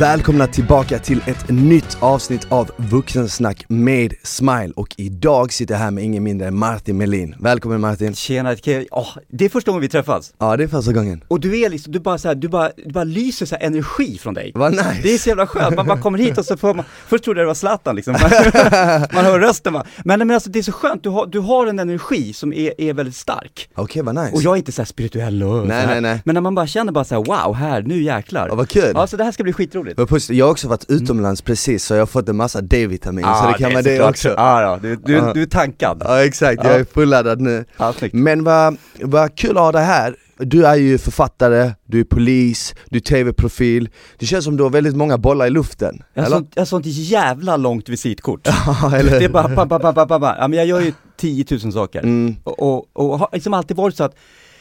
[0.00, 5.90] Välkomna tillbaka till ett nytt avsnitt av Vuxensnack med Smile och idag sitter jag här
[5.90, 7.34] med ingen mindre än Martin Melin.
[7.38, 8.14] Välkommen Martin!
[8.14, 8.56] Tjena,
[8.90, 10.34] åh, det är första gången vi träffas.
[10.38, 11.24] Ja det är första gången.
[11.28, 14.18] Och du är liksom, du bara så här, du bara, du bara lyser så energi
[14.18, 14.52] från dig.
[14.54, 15.00] Vad nice!
[15.02, 17.40] Det är så jävla skönt, man bara kommer hit och så får man, först trodde
[17.40, 18.30] jag det var Zlatan liksom, man,
[19.12, 19.84] man hör rösten va.
[20.04, 22.80] Men, men alltså det är så skönt, du har, du har en energi som är,
[22.80, 23.68] är väldigt stark.
[23.74, 24.32] Okej vad nice.
[24.32, 25.86] Och jag är inte så här spirituell och så Nej, här.
[25.86, 26.22] nej, nej.
[26.24, 28.48] Men när man bara känner bara så här, wow, här, nu jäklar.
[28.48, 28.92] Ja, vad kul!
[28.94, 29.89] Ja, så det här ska bli skitroligt.
[29.96, 30.36] Vad positivt.
[30.36, 33.58] Jag har också varit utomlands precis så jag har fått en massa D-vitamin så det
[33.58, 34.10] kan vara det såklart.
[34.10, 34.28] också.
[34.28, 35.32] Ja, ja, du, du, Ja.
[35.34, 36.02] du är tankad.
[36.04, 36.78] Ja exakt, jag Ja.
[36.78, 37.64] är fulladdad nu.
[38.12, 40.16] Men vad, vad kul att ha dig här.
[40.42, 43.88] Du är ju författare, du är polis, du är tv-profil.
[44.18, 46.02] Det känns som du har väldigt många bollar i luften.
[46.14, 48.48] Jag har sånt, sånt jävla långt visitkort.
[48.94, 49.18] Eller?
[49.18, 50.36] Det är bara, ba, ba, ba, ba, ba, ba.
[50.38, 51.98] Ja, men jag gör ju 10 000 saker.
[52.02, 52.36] Mm.
[52.44, 54.14] Och, och, och har liksom alltid varit så att,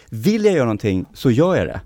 [0.09, 1.81] vill jag göra någonting så gör jag det.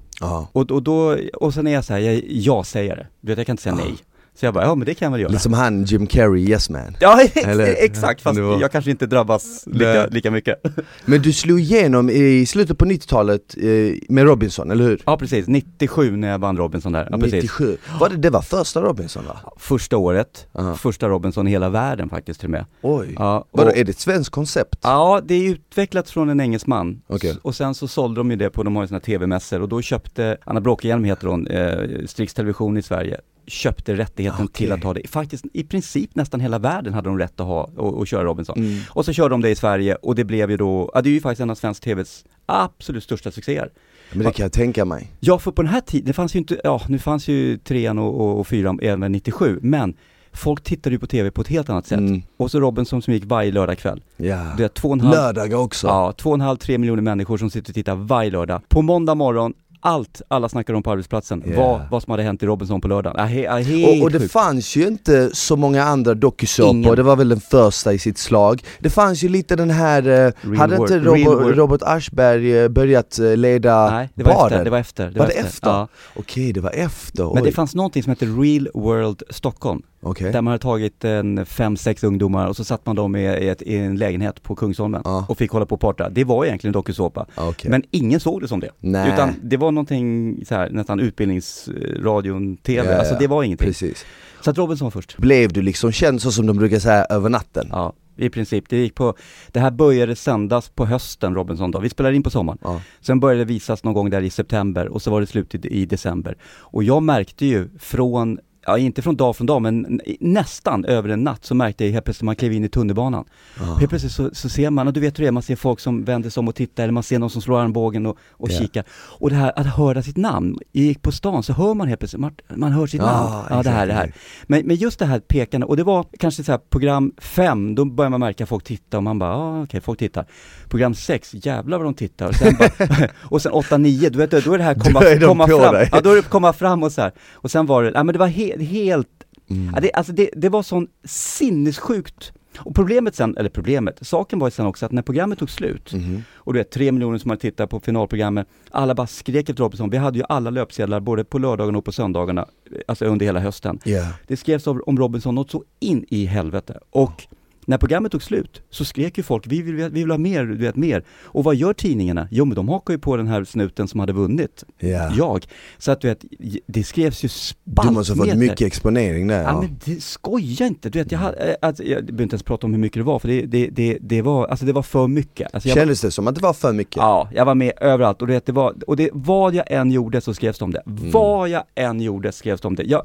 [0.51, 3.07] Och, och, då, och sen är jag så här, jag, jag säger det.
[3.21, 3.95] Du vet, jag kan inte säga nej.
[4.35, 5.29] Så jag bara, ja men det kan jag väl göra.
[5.31, 6.97] Lite som han Jim Carrey, Yes Man.
[6.99, 10.61] Ja, Eller- exakt, fast var- jag kanske inte drabbas lika, lika mycket.
[11.05, 13.67] Men du slog igenom i slutet på 90-talet eh,
[14.09, 15.01] med Robinson, eller hur?
[15.05, 17.07] Ja precis, 97 när jag vann Robinson där.
[17.11, 17.33] Ja, precis.
[17.33, 17.77] 97.
[17.99, 19.37] Var det, det var första Robinson va?
[19.57, 20.75] Första året, Ja.
[20.75, 22.65] första Robinson i hela världen faktiskt till och med.
[22.81, 23.15] Oj.
[23.19, 24.79] Ja, Vadå, och- är det ett svenskt koncept?
[24.81, 27.01] Ja, det är utvecklat från en engelsman.
[27.23, 29.61] S- Och sen så sålde de ju det på, de har ju såna här tv-mässor
[29.61, 33.17] och då köpte, Anna Bråkenhielm heter hon, eh, Strix Television i Sverige,
[33.47, 34.53] köpte rättigheten Okej.
[34.53, 35.07] till att ha det.
[35.07, 38.57] Faktiskt i princip nästan hela världen hade de rätt att ha och, och köra Robinson.
[38.57, 38.79] Mm.
[38.89, 41.13] Och så körde de det i Sverige och det blev ju då, ja det är
[41.13, 43.69] ju faktiskt en av svensk TVs absolut största succéer.
[44.11, 45.11] Men det kan jag tänka mig.
[45.19, 47.99] Ja, för på den här tiden, det fanns ju inte, ja nu fanns ju trean
[47.99, 49.93] och, och, och fyran även 97, men
[50.33, 51.99] folk tittade ju på TV på ett helt annat sätt.
[51.99, 52.21] Mm.
[52.37, 54.01] Och så Robinson som gick varje lördagkväll.
[54.17, 54.53] Ja.
[54.57, 55.87] Det är två och en halv Lördagar också.
[55.87, 58.61] Ja, två och en halv, tre miljoner människor som sitter och tittar varje lördag.
[58.69, 59.53] På måndag morgon,
[59.85, 61.61] allt alla snackar om på arbetsplatsen, Ja.
[61.67, 63.15] vad, vad som hade hänt i Robinson på lördagen.
[63.19, 64.31] Ja, he, ja, helt Och, och det sjukt.
[64.31, 68.63] fanns ju inte så många andra dokusåpor, det var väl den första i sitt slag.
[68.79, 71.57] Det fanns ju lite den här, eh, hade world- inte real Robert.
[71.57, 74.45] Robert Aschberg eh, börjat eh, leda Nej, det var baren?
[74.53, 75.11] efter, det var efter.
[75.19, 75.69] Var det efter?
[75.69, 75.87] Ja.
[76.15, 77.41] Okej, det var efter, Men oj.
[77.43, 80.31] det fanns någonting som heter Real World Stockholm, Okej.
[80.31, 83.61] där man hade tagit en fem, sex ungdomar och så satt man dem i, ett,
[83.61, 85.25] i en lägenhet på Kungsholmen Ja.
[85.29, 86.09] och fick hålla på och parta.
[86.09, 87.25] Det var egentligen en dokusåpa.
[87.35, 87.71] Okej.
[87.71, 88.69] Men ingen såg det som det.
[88.79, 89.13] Nej.
[89.13, 93.67] Utan det var någonting så här, nästan utbildningsradion, TV, ja, alltså det var ingenting.
[93.67, 94.05] Precis.
[94.41, 95.17] Så att Robinson var först.
[95.17, 97.67] Blev du liksom känd så som de brukar säga över natten?
[97.71, 98.69] Ja, i princip.
[98.69, 99.13] Det gick på,
[99.51, 102.59] det här började sändas på hösten Robinson då, vi spelade in på sommaren.
[102.63, 102.81] Ja.
[103.01, 105.67] Sen började det visas någon gång där i september och så var det slut i,
[105.67, 106.37] i december.
[106.45, 111.23] Och jag märkte ju från, ja inte från dag från dag men nästan över en
[111.23, 113.25] natt så märkte jag helt plötsligt man klev in i tunnelbanan.
[113.59, 113.63] Ja.
[113.75, 115.79] Helt plötsligt så, så ser man, och du vet hur det är, man ser folk
[115.79, 118.51] som vänder sig om och tittar eller man ser någon som slår armbågen och, och
[118.51, 118.59] Ja.
[118.59, 118.83] kikar.
[118.91, 122.19] Och det här att höra sitt namn, gick på stan så hör man helt plötsligt,
[122.21, 123.45] man, man hör sitt Ja, namn.
[123.49, 124.13] Ja det här, det här.
[124.43, 127.85] Men, men just det här pekande, och det var kanske så här program fem, då
[127.85, 130.25] börjar man märka folk titta och man bara, ja okej, folk tittar.
[130.69, 132.27] Program sex, jävlar vad de tittar.
[132.27, 135.47] Och sen, bara, och sen åtta, nio, du vet, då är det här komma, komma
[135.47, 135.75] fram.
[135.91, 137.11] Ja, då är det komma fram och så här.
[137.33, 138.27] Och sen var det, ja men det var
[138.59, 139.07] he, helt,
[139.49, 139.71] Mm.
[139.75, 144.47] ja, det, alltså det, det var sån sinnessjukt och problemet sen, eller problemet, saken var
[144.47, 146.23] ju sen också att när programmet tog slut, Mhm.
[146.33, 149.89] och du vet tre miljoner som hade tittat på finalprogrammet, alla bara skrek efter Robinson.
[149.89, 152.45] Vi hade ju alla löpsedlar både på lördagarna och på söndagarna,
[152.87, 153.79] alltså under hela hösten.
[153.85, 154.07] Ja.
[154.27, 156.79] Det skrevs om om Robinson något så in i helvete.
[156.89, 157.23] Och
[157.67, 160.55] när programmet tog slut så skrek ju folk, vi vill, vi vill ha mer, du
[160.57, 161.03] vet mer.
[161.23, 162.27] Och vad gör tidningarna?
[162.31, 165.11] Jo men de hakar ju på den här snuten som hade vunnit, Ja.
[165.17, 165.45] jag.
[165.77, 166.25] Så att du vet,
[166.67, 167.91] det skrevs ju Du spaltmeter.
[167.93, 169.41] måste ha fått mycket exponering där.
[169.43, 169.61] Ja, Ja.
[169.61, 170.89] men det, skoja inte!
[170.89, 173.03] Du vet, jag, hade, eh, alltså, jag behöver inte ens prata om hur mycket det
[173.03, 175.53] var, för det, det, det, det var, alltså det var för mycket.
[175.53, 176.95] Alltså, Kändes det som att det var för mycket?
[176.95, 179.91] Ja, jag var med överallt och, du vet, det var, och det, vad jag än
[179.91, 180.83] gjorde så skrevs det om det.
[180.87, 181.11] Mm.
[181.11, 182.83] Vad jag än gjorde skrevs det om det.
[182.83, 183.03] Jag,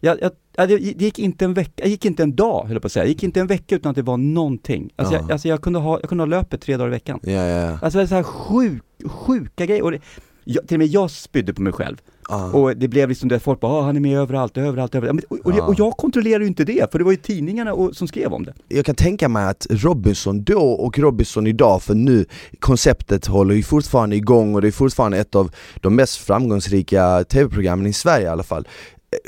[0.00, 2.82] jag, jag, ja, det gick inte en vecka, det gick inte en dag höll jag
[2.82, 4.90] på att säga, det gick inte en vecka utan att det var någonting.
[4.96, 5.20] Alltså, Ja.
[5.20, 7.20] jag, alltså jag, kunde ha, jag kunde ha löpet tre dagar i veckan.
[7.22, 7.78] Ja, ja, ja.
[7.82, 9.82] Alltså det är så här sjuk, sjuka grejer.
[9.82, 9.98] Och det,
[10.44, 11.96] jag, till och med jag spydde på mig själv.
[12.28, 12.52] Ja.
[12.52, 15.24] Och det blev liksom det, folk bara, ah, han är med överallt, överallt, överallt.
[15.24, 15.62] Och, och, Ja.
[15.66, 18.44] och jag kontrollerar ju inte det, för det var ju tidningarna och, som skrev om
[18.44, 18.54] det.
[18.68, 22.24] jag kan tänka mig att Robinson då och Robinson idag, för nu
[22.58, 27.86] konceptet håller ju fortfarande igång och det är fortfarande ett av de mest framgångsrika tv-programmen
[27.86, 28.68] i Sverige i alla fall.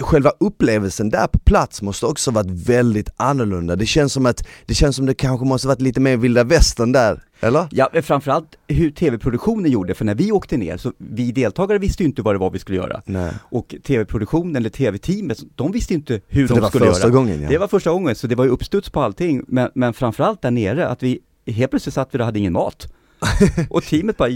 [0.00, 3.76] Själva upplevelsen där på plats måste också varit väldigt annorlunda.
[3.76, 6.92] Det känns som att det känns som det kanske måste varit lite mer vilda västern
[6.92, 7.66] där, eller?
[7.70, 12.02] Ja, men framförallt hur tv-produktionen gjorde, för när vi åkte ner, så vi deltagare visste
[12.02, 13.02] ju inte vad det var vi skulle göra.
[13.04, 13.32] Nej.
[13.40, 17.14] Och tv-produktionen, eller tv-teamet, de visste inte hur För de det var skulle första göra.
[17.16, 17.48] gången ja.
[17.48, 20.50] Det var första gången, så det var ju uppstuds på allting, men, men framförallt där
[20.50, 22.92] nere, att vi helt plötsligt satt vi där och hade ingen mat.
[23.70, 24.28] och teamet bara,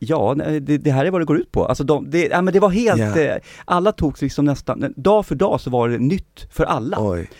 [0.00, 1.66] ja, det, det, här är vad det går ut på.
[1.66, 3.34] Alltså de, det, ja, men det var helt, eh,
[3.64, 6.96] alla tog liksom nästan, dag för dag så var det nytt för alla.
[7.00, 7.30] Oj.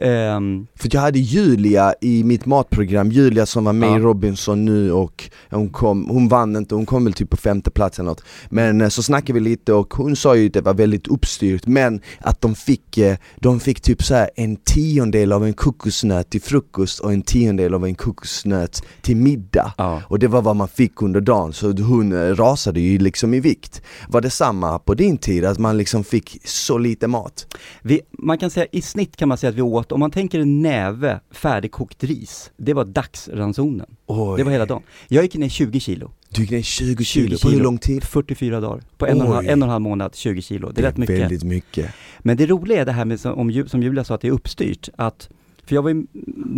[0.00, 3.96] Ehm, För jag hade Julia i mitt matprogram, Julia som var med Ja.
[3.96, 7.70] i Robinson nu och hon kom, hon vann inte, hon kom väl typ på femte
[7.70, 10.60] plats eller något Men eh, så snackade vi lite och hon sa ju att det
[10.60, 15.32] var väldigt uppstyrt men att de fick, eh, de fick typ så här en tiondel
[15.32, 20.02] av en kokosnöt till frukost och en tiondel av en kokosnöt till middag ja.
[20.06, 23.40] och det var vad man fick under dagen, så hon eh, rasade ju liksom i
[23.40, 27.46] vikt Var det samma på din tid, att man liksom fick så lite mat?
[27.82, 30.40] Vi, man kan säga, i snitt kan man säga att vi åt, om man tänker
[30.40, 33.86] en näve färdigkokt ris, det var dagsransonen.
[34.06, 34.38] Oj.
[34.38, 34.82] Det var hela dagen.
[35.08, 37.64] Jag gick ner 20 kilo, Du gick ner 20 20 kilo, på hur kilo.
[37.64, 38.04] lång tid?
[38.04, 38.82] 44 dagar.
[38.98, 40.70] På en och, en, halv, en och en halv månad, 20 kilo.
[40.74, 41.18] Det är rätt mycket.
[41.20, 44.28] Väldigt mycket Men det roliga är det här med, som, som Julia sa, att det
[44.28, 44.88] är uppstyrt.
[44.96, 45.28] Att,
[45.64, 46.04] för jag var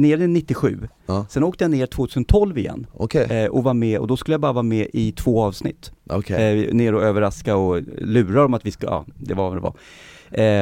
[0.00, 1.26] nere 97, Ja.
[1.30, 4.40] sen åkte jag ner 2012 igen Okej, eh, och var med, och då skulle jag
[4.40, 5.92] bara vara med i två avsnitt.
[6.10, 6.64] okej.
[6.68, 9.60] Eh, ner och överraska och lura dem att vi ska, ja det var vad det
[9.60, 9.74] var.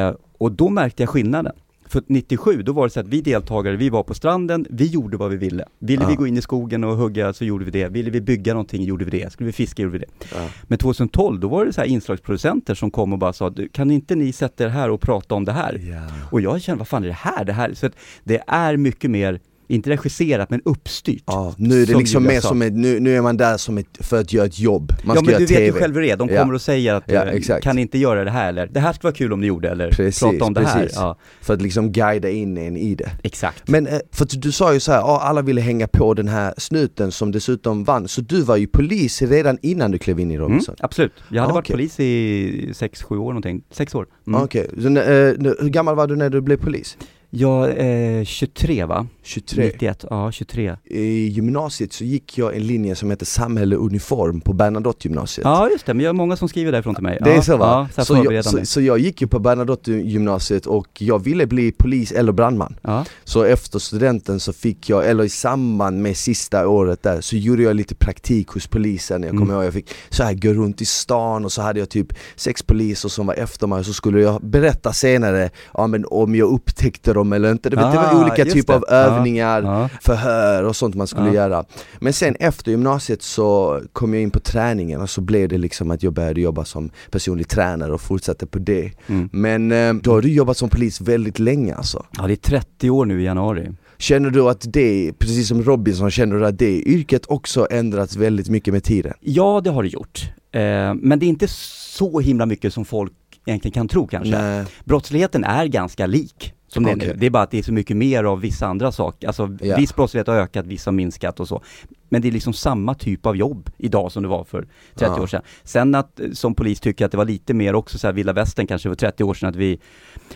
[0.09, 1.53] Eh, och då märkte jag skillnaden.
[1.91, 5.17] För 97, då var det så att vi deltagare, vi var på stranden, vi gjorde
[5.17, 5.65] vad vi ville.
[5.79, 6.09] Ville Ja.
[6.09, 7.89] vi gå in i skogen och hugga så gjorde vi det.
[7.89, 9.33] Ville vi bygga någonting gjorde vi det.
[9.33, 10.27] Skulle vi fiska gjorde vi det.
[10.35, 10.49] Ja.
[10.63, 13.91] Men 2012, då var det så här inslagsproducenter som kom och bara sa, "Du, kan
[13.91, 15.81] inte ni sätta er här och prata om det här?
[15.91, 16.03] Ja.
[16.31, 17.45] Och jag kände, vad fan är det här?
[17.45, 17.75] Det här?
[17.75, 17.89] Så
[18.25, 19.41] det är mycket mer,
[19.71, 21.23] inte regisserat, men uppstyrt.
[21.27, 23.79] Ja, nu är det Som liksom mer som ett, nu, nu är man där som
[23.79, 25.95] ett, för att göra ett jobb, man ja ska men göra du vet ju själv
[25.95, 27.65] hur det är, de kommer och säger att Ja, eh, exakt.
[27.65, 29.91] kan inte göra det här eller det här skulle vara kul om ni gjorde eller
[29.91, 30.81] Precis, prata om det här.
[30.83, 30.97] precis.
[30.97, 33.69] Ja, För att liksom guida in en i det exakt.
[33.69, 36.55] Men eh, för att du sa ju så här, alla ville hänga på den här
[36.59, 40.35] snuten som dessutom vann, så du var ju polis redan innan du klev in i
[40.35, 40.75] Mm, Robinson?
[40.81, 41.13] absolut.
[41.29, 41.75] Jag hade Ah, varit okej.
[41.75, 43.63] polis i sex sju år någonting.
[43.71, 44.07] Sex år.
[44.27, 44.43] Mm.
[44.43, 46.97] Okej, så, när- eh, hur gammal var du när du blev polis?
[47.33, 49.07] Jag är 23 va?
[49.23, 49.65] 23?
[49.67, 50.77] 91, ja 23.
[50.85, 55.69] I gymnasiet så gick jag en linje som heter samhälle och uniform på Bernadotte-gymnasiet Ja
[55.71, 57.19] just det, men jag har många som skriver därifrån till mig.
[57.25, 57.89] Det är ja, så va?
[57.97, 62.13] Ja, så, jag, så, så jag gick ju på Bernadotte-gymnasiet och jag ville bli polis
[62.13, 67.03] eller brandman Ja, Så efter studenten så fick jag, eller i samband med sista året
[67.03, 69.55] där, så gjorde jag lite praktik hos polisen Jag kommer Mm.
[69.57, 72.63] ihåg, jag fick så här gå runt i stan och så hade jag typ sex
[72.63, 77.13] poliser som var efter mig Så skulle jag berätta senare ja, men om jag upptäckte
[77.13, 78.77] dem eller inte, du vet, det var Ah, olika typer det.
[78.79, 79.89] av övningar ja.
[80.03, 81.35] förhör och sånt man skulle Ja.
[81.35, 81.65] göra
[82.01, 85.91] Men sen efter gymnasiet så kom jag in på träningen och så blev det liksom
[85.91, 89.29] att jag började jobba som personlig tränare och fortsatte på det Mm.
[89.33, 92.91] Men eh, då har du jobbat som polis väldigt länge alltså ja, det är 30
[92.91, 93.69] år nu i januari.
[93.99, 98.49] Känner du att det, precis som Robinson, känner du att det yrket också ändrats väldigt
[98.49, 99.13] mycket med tiden?
[99.21, 100.31] Ja, det har det gjort.
[100.53, 100.61] Eh,
[100.95, 103.13] men det är inte så himla mycket som folk
[103.47, 104.39] egentligen kan tro kanske.
[104.39, 107.09] Nej, Brottsligheten är ganska lik som det är Okej.
[107.09, 107.15] nu.
[107.15, 109.27] Det är bara att det är så mycket mer av vissa andra saker.
[109.27, 109.77] Alltså Ja.
[109.77, 111.63] viss brottslighet har ökat, viss har minskat och så.
[112.09, 114.61] Men det är liksom samma typ av jobb idag som det var för
[114.95, 115.23] 30 Ja.
[115.23, 115.43] år sedan.
[115.65, 118.13] Sen att eh, som polis tycker jag att det var lite mer också så här
[118.15, 119.81] vilda västern kanske för 30 år sedan att vi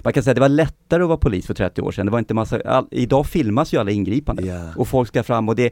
[0.03, 2.07] Man kan säga att det var lättare att vara polis för 30 år sedan.
[2.07, 4.47] Det var inte massa, all, idag filmas ju alla ingripanden.
[4.47, 4.73] Ja.
[4.77, 5.71] Och folk ska fram och det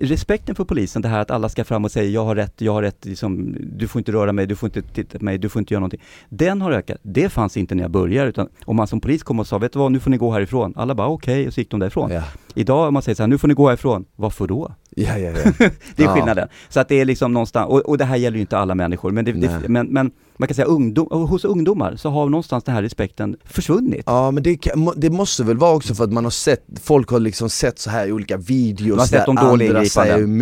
[0.00, 2.72] Respekten för polisen, det här att alla ska fram och säga jag har rätt, jag
[2.72, 5.48] har rätt, liksom, du får inte röra mig, du får inte titta på mig, du
[5.48, 6.00] får inte göra någonting.
[6.28, 6.98] Den har ökat.
[7.02, 9.72] Det fanns inte när jag började utan om man som polis kom och sa, vet
[9.72, 10.72] du vad, nu får ni gå härifrån.
[10.76, 12.10] Alla bara okej, och så gick de därifrån.
[12.10, 12.22] Ja,
[12.54, 14.04] Idag om man säger så här, nu får ni gå härifrån.
[14.16, 14.74] Varför då?
[15.02, 15.52] Ja, ja, ja.
[15.96, 16.48] Det är skillnaden.
[16.68, 19.10] Så att det är liksom någonstans, och, och det här gäller ju inte alla människor,
[19.10, 22.74] men, det, det, men, men man kan säga ungdom, hos ungdomar så har någonstans den
[22.74, 24.02] här respekten försvunnit.
[24.06, 24.58] ja men det,
[24.96, 27.90] det måste väl vara också för att man har sett, folk har liksom sett så
[27.90, 30.38] här i olika videos Man har sett där de andra säger ingripanden.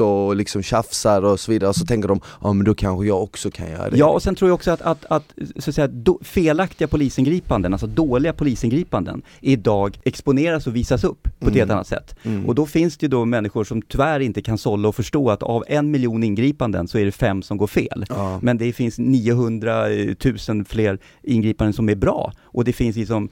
[0.00, 3.22] Och liksom tjafsar och så vidare och så tänker de, ja men då kanske jag
[3.22, 5.74] också kan göra det Ja, och sen tror jag också att, att, att så att
[5.74, 11.54] säga, do, felaktiga polisingripanden, alltså dåliga polisingripanden, idag exponeras och visas upp på ett Mm.
[11.58, 12.14] helt annat sätt.
[12.22, 12.46] Mm.
[12.46, 15.42] Och då finns det ju då människor som tyvärr inte kan sålla och förstå att
[15.42, 18.04] av en miljon ingripanden så är det fem som går fel.
[18.08, 18.38] ja.
[18.42, 19.84] Men det finns 900
[20.48, 22.32] 000 fler ingripanden som är bra.
[22.42, 23.28] Och det finns liksom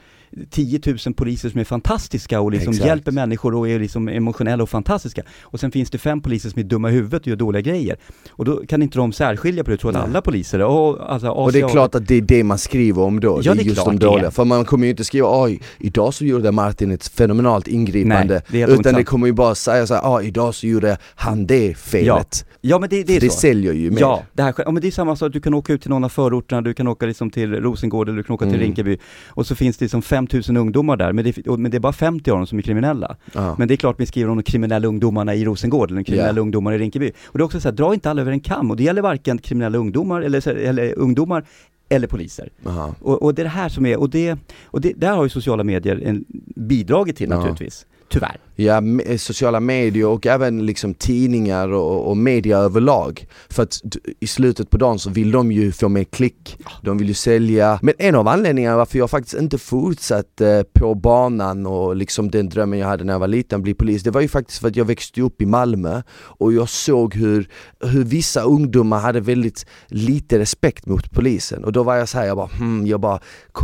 [0.50, 2.86] 10 000 poliser som är fantastiska och liksom Exakt.
[2.86, 5.22] hjälper människor och är liksom emotionella och fantastiska.
[5.42, 7.96] Och sen finns det fem poliser som är dumma i huvudet och gör dåliga grejer.
[8.30, 11.52] Och då kan inte de särskilja på det, tror att alla poliser och, alltså, Och
[11.52, 13.68] det är klart att det är det man skriver om då, Ja, det det är
[13.68, 14.30] just de det dåliga.
[14.30, 18.42] För man kommer ju inte skriva oj, idag så gjorde Martin ett fenomenalt ingripande.
[18.48, 21.74] Nej, det utan det kommer ju bara säga såhär, ja idag så gjorde han det
[21.78, 22.46] felet.
[22.60, 23.38] Ja men det, det är det så.
[23.38, 24.00] säljer ju mer.
[24.00, 26.04] Ja, det här, ja, men det är samma sak, du kan åka ut till någon
[26.04, 28.66] av förorterna, du kan åka liksom till Rosengård eller du kan åka till Mm.
[28.66, 31.80] Rinkeby och så finns det liksom 5000 ungdomar där, men det, och- men det är
[31.80, 33.16] bara 50 av dem som är kriminella.
[33.34, 33.54] Ja.
[33.58, 36.36] Men det är klart vi skriver om de kriminella ungdomarna i Rosengård eller de kriminella
[36.38, 36.42] Ja.
[36.42, 37.12] ungdomarna i Rinkeby.
[37.26, 39.02] Och det är också så här, dra inte alla över en kam och det gäller
[39.02, 41.44] varken kriminella ungdomar eller, eller ungdomar
[41.88, 42.48] eller poliser.
[42.66, 42.94] Aha.
[43.00, 45.28] Och, och det är det här som är, och det, och det där har ju
[45.28, 46.24] sociala medier en,
[46.56, 47.36] bidragit till Ja.
[47.36, 47.86] naturligtvis.
[48.08, 48.36] Tyvärr.
[48.58, 53.26] Ja, eh, sociala medier och även liksom tidningar och, och media överlag.
[53.48, 53.80] För att
[54.20, 57.78] i slutet på dagen så vill de ju få mer klick, de vill ju sälja.
[57.82, 62.48] Men en av anledningarna varför jag faktiskt inte fortsatte eh, på banan och liksom den
[62.48, 64.76] drömmen jag hade när jag var liten, bli polis, det var ju faktiskt för att
[64.76, 67.48] jag växte upp i Malmö och jag såg hur,
[67.80, 72.26] hur vissa ungdomar hade väldigt lite respekt mot polisen och då var jag så här,
[72.26, 73.20] jag bara, hmm, jag bara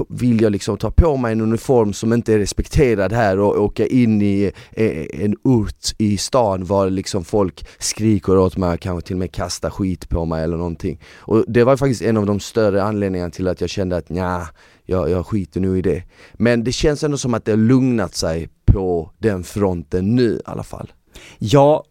[0.09, 3.87] vill jag liksom ta på mig en uniform som inte är respekterad här och åka
[3.87, 9.15] in i Eh, en ort i stan var liksom folk skriker åt mig, kanske till
[9.15, 11.01] och med kastar skit på mig eller någonting.
[11.17, 14.49] Och det var faktiskt en av de större anledningarna till att jag kände att nja,
[14.85, 16.03] jag, jag skiter nu i det.
[16.33, 20.41] Men det känns ändå som att det har lugnat sig på den fronten nu i
[20.45, 20.93] alla fall.
[21.39, 21.83] Jag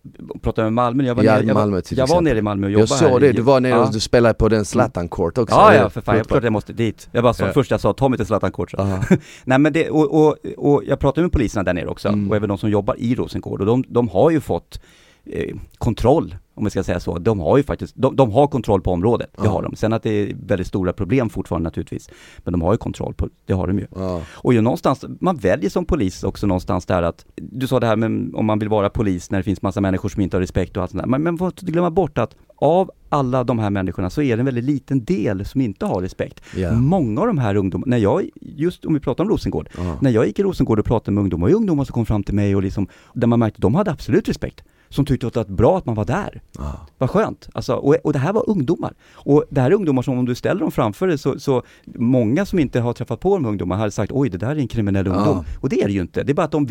[0.41, 2.71] pratade med Malmö, jag var, Ja, nere, jag, Malmö jag var nere i Malmö och
[2.71, 3.85] jobbade Jag såg det, du var nere ja.
[3.85, 5.55] och du spelade på den Zlatan Court också.
[5.55, 7.09] Ja, ja för fan, jag klart jag måste dit.
[7.11, 7.51] Jag bara sa, Ja.
[7.53, 8.73] först jag sa, ta mig till Zlatan Court.
[9.43, 12.29] Nej men det, och, och, och jag pratade med poliserna där nere också, Mm.
[12.29, 14.79] och även de som jobbar i Rosengård, och de, de har ju fått
[15.25, 17.17] eh, kontroll, om jag ska säga så.
[17.19, 19.49] De har ju faktiskt, de, de har kontroll på området, det Ja.
[19.51, 19.75] har de.
[19.75, 23.29] Sen att det är väldigt stora problem fortfarande naturligtvis, men de har ju kontroll på,
[23.45, 23.87] det har de ju.
[23.95, 24.21] Ja.
[24.33, 27.95] Och ju någonstans, man väljer som polis också någonstans där att, du sa det här
[27.95, 30.77] med om man vill vara polis när det finns massa människor som inte har respekt
[30.77, 31.09] och allt sånt där.
[31.09, 34.41] Men man får inte glömma bort att av alla de här människorna så är det
[34.41, 36.41] en väldigt liten del som inte har respekt.
[36.55, 36.71] Ja.
[36.73, 39.97] Många av de här ungdomarna, när jag, just om vi pratar om Rosengård, Ja.
[40.01, 42.35] när jag gick i Rosengård och pratade med ungdomar, och ungdomar som kom fram till
[42.35, 44.63] mig och liksom, där man märkte att de hade absolut respekt.
[44.91, 46.41] Som tyckte att det var bra att man var där.
[46.57, 46.87] Ja.
[46.97, 47.49] Vad skönt.
[47.53, 48.93] Alltså, och, och det här var ungdomar.
[49.13, 52.45] Och det här är ungdomar som om du ställer dem framför dig så, så många
[52.45, 55.05] som inte har träffat på de ungdomar hade sagt oj det där är en kriminell
[55.05, 55.13] Ja.
[55.13, 55.43] ungdom.
[55.61, 56.23] Och det är det ju inte.
[56.23, 56.67] Det är bara att de,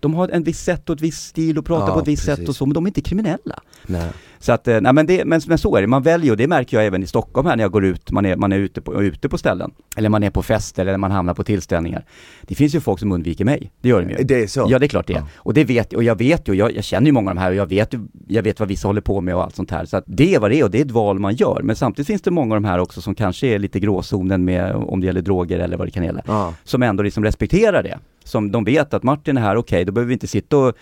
[0.00, 2.24] de har en viss sätt och ett visst stil och pratar Ja, på ett visst
[2.24, 2.48] sätt precis.
[2.48, 3.60] och så, men de är inte kriminella.
[3.86, 4.08] Nej.
[4.38, 6.46] Så att, eh, nej men, det, men, men så är det, man väljer och det
[6.48, 8.80] märker jag även i Stockholm här när jag går ut, man är, man är ute,
[8.80, 9.70] på, ute på ställen.
[9.96, 12.04] Eller man är på fester eller man hamnar på tillställningar.
[12.42, 14.16] Det finns ju folk som undviker mig, det gör de ju.
[14.24, 14.66] Det är så?
[14.70, 15.12] Ja det är klart det.
[15.12, 15.26] Ja.
[15.36, 17.50] Och det vet och jag vet ju, jag, jag känner ju många av de här
[17.50, 17.94] och jag vet
[18.28, 19.84] jag vet vad vissa håller på med och allt sånt här.
[19.84, 21.60] Så att det är vad det är och det är ett val man gör.
[21.62, 24.74] Men samtidigt finns det många av de här också som kanske är lite gråzonen med
[24.74, 26.22] om det gäller droger eller vad det kan gälla.
[26.26, 26.54] Ja.
[26.64, 27.98] Som ändå liksom respekterar det.
[28.24, 30.74] Som de vet att Martin är här, okej då behöver vi inte sitta och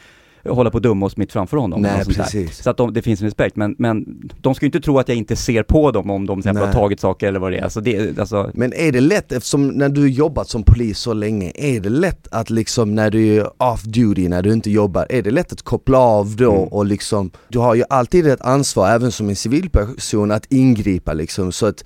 [0.45, 1.83] hålla på och dumma oss mitt framför honom.
[1.83, 2.63] Nej, precis.
[2.63, 3.57] Så att de, det finns en respekt.
[3.57, 4.05] Men, men
[4.41, 7.01] de ska ju inte tro att jag inte ser på dem om de har tagit
[7.01, 7.63] saker eller vad det är.
[7.63, 11.53] Alltså det, alltså, Men är det lätt, eftersom när du jobbat som polis så länge,
[11.55, 15.23] är det lätt att liksom när du är off duty, när du inte jobbar, är
[15.23, 16.69] det lätt att koppla av då Mm.
[16.69, 21.53] och liksom, du har ju alltid ett ansvar även som en civilperson att ingripa liksom
[21.53, 21.85] så att,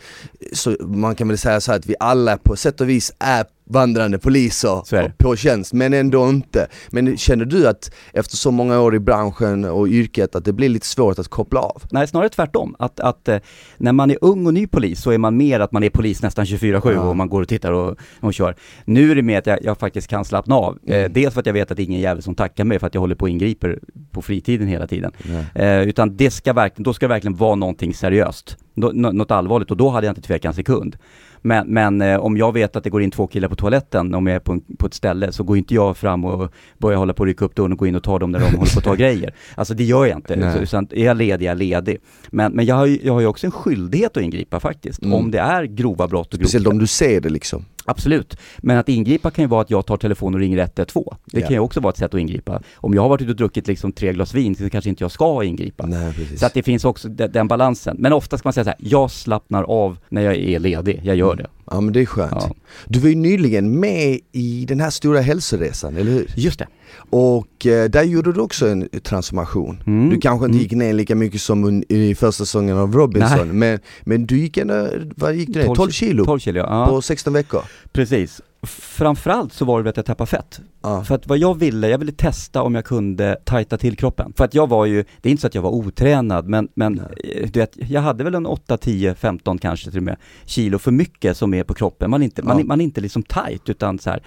[0.52, 3.44] så man kan väl säga så här att vi alla på sätt och vis är
[3.70, 4.82] vandrande poliser
[5.18, 6.66] på tjänst, men ändå inte.
[6.90, 10.68] Men känner du att efter så många år i branschen och yrket att det blir
[10.68, 11.82] lite svårt att koppla av?
[11.90, 12.76] Nej, snarare tvärtom.
[12.78, 13.38] Att, att eh,
[13.76, 16.22] när man är ung och ny polis så är man mer att man är polis
[16.22, 17.00] nästan 24-7 Ja.
[17.00, 18.54] och man går och tittar och, och kör.
[18.84, 20.78] Nu är det mer att jag, jag faktiskt kan slappna av.
[20.86, 21.12] Eh, Mm.
[21.12, 22.94] dels för att jag vet att det är ingen jävel som tackar mig för att
[22.94, 23.78] jag håller på och ingriper
[24.10, 25.12] på fritiden hela tiden.
[25.54, 28.56] Eh, utan det ska verkligen, då ska det verkligen vara någonting seriöst.
[28.74, 30.96] Nå, något allvarligt och då hade jag inte tvekat en sekund.
[31.42, 34.26] Men, men eh, om jag vet att det går in två killar på toaletten om
[34.26, 37.12] jag är på, en, på ett ställe så går inte jag fram och börjar hålla
[37.12, 38.78] på att rycka upp dörren och gå in och ta dem när de håller på
[38.78, 39.34] att ta grejer.
[39.54, 40.52] Alltså det gör jag inte.
[40.52, 41.98] Så, utan är jag ledig, jag är ledig.
[42.30, 45.02] Men, men jag, har ju, jag har ju också en skyldighet att ingripa faktiskt.
[45.02, 45.14] Mm.
[45.14, 47.64] Om det är grova brott och grovt Speciellt om du ser det liksom.
[47.86, 48.36] Absolut.
[48.58, 51.04] Men att ingripa kan ju vara att jag tar telefonen och ringer 112.
[51.26, 51.46] Det Ja.
[51.46, 52.62] kan ju också vara ett sätt att ingripa.
[52.76, 55.10] Om jag har varit ute och druckit liksom tre glas vin så kanske inte jag
[55.10, 55.86] ska ingripa.
[55.86, 56.40] Nej precis.
[56.40, 57.96] Så att det finns också de- den balansen.
[57.98, 61.16] Men ofta ska man säga så här, jag slappnar av när jag är ledig, jag
[61.16, 61.46] gör det.
[61.70, 62.32] Ja men det är skönt.
[62.32, 62.54] Ja.
[62.86, 66.30] Du var ju nyligen med i den här stora hälsoresan, eller hur?
[66.36, 66.66] Just det.
[67.10, 69.82] Och eh, där gjorde du också en transformation.
[69.86, 70.10] Mm.
[70.10, 70.62] Du kanske inte Mm.
[70.62, 74.88] gick ner lika mycket som i första säsongen av Robinson, men, men du gick ändå,
[75.16, 75.74] vad gick du ner?
[75.74, 76.86] 12 kilo 12 kilo, ja.
[76.86, 77.62] på 16 veckor?
[77.92, 78.40] Precis.
[78.62, 80.60] Framförallt så var det att jag tappade fett.
[80.82, 81.04] Ja.
[81.04, 84.32] För att vad jag ville, jag ville testa om jag kunde tajta till kroppen.
[84.36, 86.98] För att jag var ju, det är inte så att jag var otränad men, men
[87.00, 90.78] eh, du vet, jag hade väl en 8, 10, 15 kanske till och med kilo
[90.78, 92.10] för mycket som är på kroppen.
[92.10, 92.62] Man är inte, man, Ja.
[92.62, 94.22] är- man är inte liksom tight utan så här.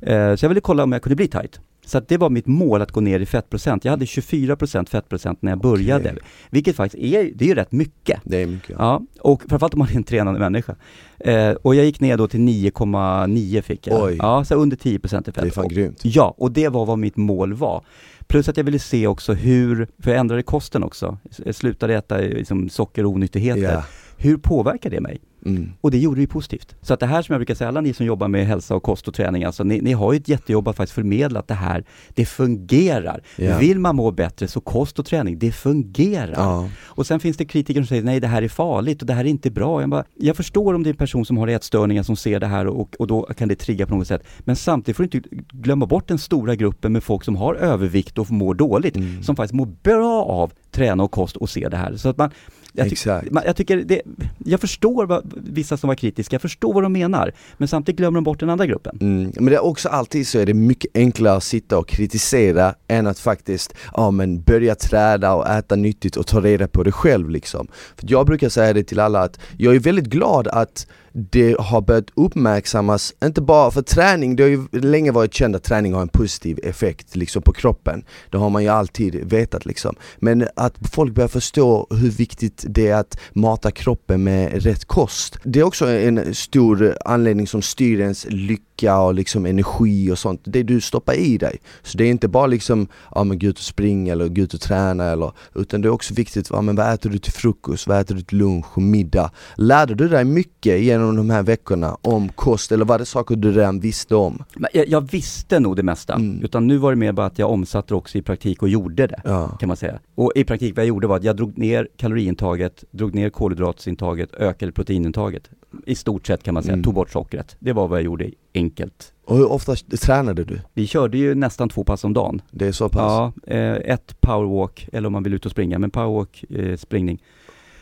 [0.00, 1.60] Eh, så jag ville kolla om jag kunde bli tight.
[1.88, 3.84] Så det var mitt mål att gå ner i fettprocent.
[3.84, 6.10] Jag hade 24% fettprocent när jag började.
[6.10, 6.22] Okej.
[6.50, 8.20] Vilket faktiskt är, det är ju rätt mycket.
[8.24, 8.76] Det är mycket.
[8.78, 10.74] Ja, och framförallt om man är en tränande människa.
[11.18, 14.02] Eh, och jag gick ner då till 9,9 fick jag.
[14.04, 14.16] Oj.
[14.18, 15.34] Ja, så under 10% i fett.
[15.34, 16.00] Det är fan Och- grymt.
[16.02, 17.82] Ja, och det var vad mitt mål var.
[18.26, 21.18] Plus att jag ville se också hur, för jag ändrade kosten också.
[21.44, 23.62] Jag slutade äta liksom, socker och onyttigheter.
[23.72, 23.84] Ja.
[24.16, 25.18] Hur påverkar det mig?
[25.46, 25.72] Mm.
[25.80, 26.74] Och det gjorde det ju positivt.
[26.82, 28.82] Så att det här som jag brukar säga, alla ni som jobbar med hälsa och
[28.82, 31.54] kost och träning, alltså ni, ni har ju ett jättejobb att faktiskt förmedla att det
[31.54, 31.84] här,
[32.14, 33.22] det fungerar.
[33.36, 33.58] Ja.
[33.58, 36.32] Vill man må bättre så kost och träning, det fungerar.
[36.34, 36.68] Ja.
[36.84, 39.24] Och sen finns det kritiker som säger nej det här är farligt och det här
[39.24, 39.80] är inte bra.
[39.80, 42.46] Jag, bara, jag förstår om det är en person som har ätstörningar som ser det
[42.46, 44.22] här och, och då kan det trigga på något sätt.
[44.40, 48.18] Men samtidigt får du inte glömma bort den stora gruppen med folk som har övervikt
[48.18, 49.22] och mår dåligt, Mm.
[49.22, 51.96] som faktiskt mår bra av träna och kost och se det här.
[51.96, 52.30] Så att man,
[52.76, 53.30] jag, ty- Exakt.
[53.30, 54.02] man, jag tycker det,
[54.44, 58.14] jag förstår vad, vissa som var kritiska, jag förstår vad de menar, men samtidigt glömmer
[58.14, 58.98] de bort den andra gruppen.
[59.00, 62.74] Mm, men det är också alltid så är det mycket enklare att sitta och kritisera
[62.88, 66.92] än att faktiskt, ja men börja träna och äta nyttigt och ta reda på det
[66.92, 67.68] själv liksom.
[67.96, 70.86] För jag brukar säga det till alla att jag är väldigt glad att
[71.16, 75.64] det har börjat uppmärksammas, inte bara för träning, det har ju länge varit känt att
[75.64, 78.04] träning har en positiv effekt liksom på kroppen.
[78.30, 79.94] Det har man ju alltid vetat liksom.
[80.18, 85.38] Men att folk börjar förstå hur viktigt det är att mata kroppen med rätt kost.
[85.42, 90.40] Det är också en stor anledning som styr ens lycka och liksom energi och sånt.
[90.44, 91.58] Det du stoppar i dig.
[91.82, 94.54] Så det är inte bara liksom, ja men gå ut och springa eller gå ut
[94.54, 97.86] och träna eller, utan det är också viktigt, ja men vad äter du till frukost,
[97.86, 99.30] vad äter du till lunch och middag?
[99.56, 103.52] Lärde du dig mycket genom de här veckorna om kost eller var det saker du
[103.52, 104.42] redan visste om?
[104.72, 106.44] Jag, jag visste nog det mesta, Mm.
[106.44, 109.06] utan nu var det mer bara att jag omsatte det också i praktik och gjorde
[109.06, 109.20] det.
[109.24, 109.48] Ja.
[109.60, 109.98] kan man säga.
[110.14, 114.34] Och i praktik vad jag gjorde var att jag drog ner kaloriintaget, drog ner kolhydratsintaget,
[114.34, 115.50] ökade proteinintaget.
[115.86, 116.84] I stort sett kan man säga, Mm.
[116.84, 117.56] tog bort sockret.
[117.58, 119.12] Det var vad jag gjorde enkelt.
[119.24, 120.60] Och hur ofta tränade du?
[120.74, 122.42] Vi körde ju nästan två pass om dagen.
[122.50, 123.32] Det är så pass?
[123.46, 127.22] Ja, eh, ett powerwalk, eller om man vill ut och springa, men powerwalk, eh, springning,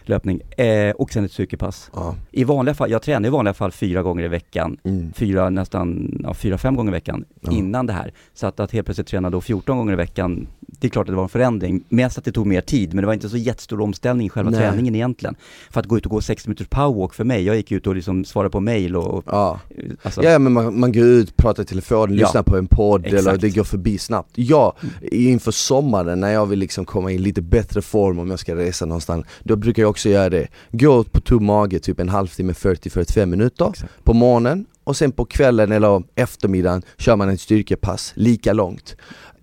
[0.09, 1.91] löpning, eh, och sen ett cykelpass.
[1.95, 2.15] Ja.
[2.31, 5.13] I vanliga fall, jag tränar i vanliga fall fyra gånger i veckan, Mm.
[5.13, 7.53] fyra, nästan, ja, fyra, fem gånger i veckan Ja.
[7.53, 8.13] innan det här.
[8.35, 11.13] Så att, att helt plötsligt träna då 14 gånger i veckan, det är klart att
[11.13, 11.85] det var en förändring.
[11.89, 14.51] Mest att det tog mer tid, men det var inte så jättestor omställning i själva
[14.51, 14.61] Nej.
[14.61, 15.35] träningen egentligen.
[15.71, 17.95] För att gå ut och gå 60 minuters powerwalk för mig, jag gick ut och
[17.95, 19.61] liksom svarade på mail och, och Ja.
[20.03, 22.17] alltså, Ja men man, man går ut, pratar i telefon, Ja.
[22.25, 23.41] lyssnar på en podd eller Exakt.
[23.41, 24.31] det går förbi snabbt.
[24.35, 24.73] Jag,
[25.13, 28.87] inför sommaren när jag vill liksom komma i lite bättre form om jag ska resa
[28.87, 30.49] någonstans, då brukar jag också göra det.
[30.73, 34.05] Gå på tom mage typ en halvtimme, 40-45 minuter Exakt.
[34.05, 38.97] på morgonen och sen på kvällen eller eftermiddagen kör man ett styrkepass lika långt.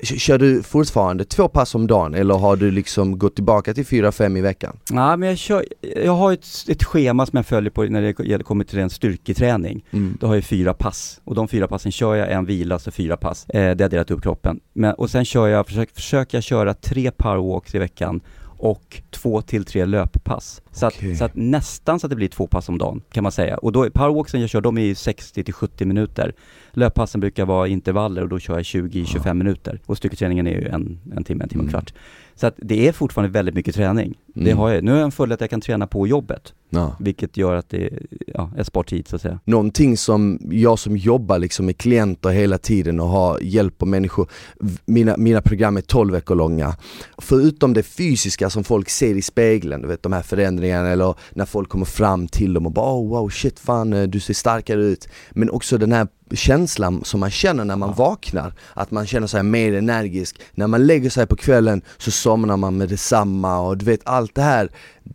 [0.03, 4.11] Kör du fortfarande två pass om dagen eller har du liksom gått tillbaka till fyra,
[4.11, 4.77] fem i veckan?
[4.89, 5.65] Ja, men jag, kör,
[6.05, 8.01] jag har ett, ett schema som jag följer på när
[8.37, 9.85] det kommer till en styrketräning.
[9.91, 10.17] Mm.
[10.19, 13.17] Då har jag fyra pass och de fyra passen kör jag en vila, så fyra
[13.17, 13.45] pass.
[13.49, 14.59] Eh, det har delat upp kroppen.
[14.73, 18.21] Men, och sen kör jag, försök, försöker jag köra tre powerwalks i veckan
[18.61, 20.61] och två till tre löppass.
[20.71, 21.11] Så, Okej.
[21.11, 23.57] att, så att nästan så att det blir två pass om dagen kan man säga.
[23.57, 26.33] Och då, powerwalksen jag kör, de är ju 60 till 70 minuter.
[26.71, 29.79] Löppassen brukar vara intervaller och då kör jag 20-25 minuter.
[29.85, 31.71] Och styrketräningen är ju en, en timme, en timme och Mm.
[31.71, 31.93] kvart.
[32.35, 34.17] Så att det är fortfarande väldigt mycket träning.
[34.27, 34.57] Det Mm.
[34.57, 34.83] har jag.
[34.83, 36.53] Nu har jag en fördel att jag kan träna på jobbet.
[36.73, 36.95] Ja.
[36.99, 37.89] Vilket gör att det,
[38.27, 39.39] ja, jag spar tid så att säga.
[39.45, 44.29] Någonting som jag som jobbar liksom med klienter hela tiden och har hjälp människor,
[44.59, 46.75] v- mina, mina program är 12 veckor långa.
[47.17, 51.45] Förutom det fysiska som folk ser i spegeln, du vet de här förändringarna eller när
[51.45, 54.81] folk kommer fram till dem och bara oh, wow shit fan eh, du ser starkare
[54.83, 55.07] ut.
[55.31, 59.43] Men också den här känslan som man känner när man vaknar, att man känner sig
[59.43, 60.39] mer energisk.
[60.53, 64.35] När man lägger sig på kvällen så somnar man med detsamma och du vet allt
[64.35, 64.69] det här.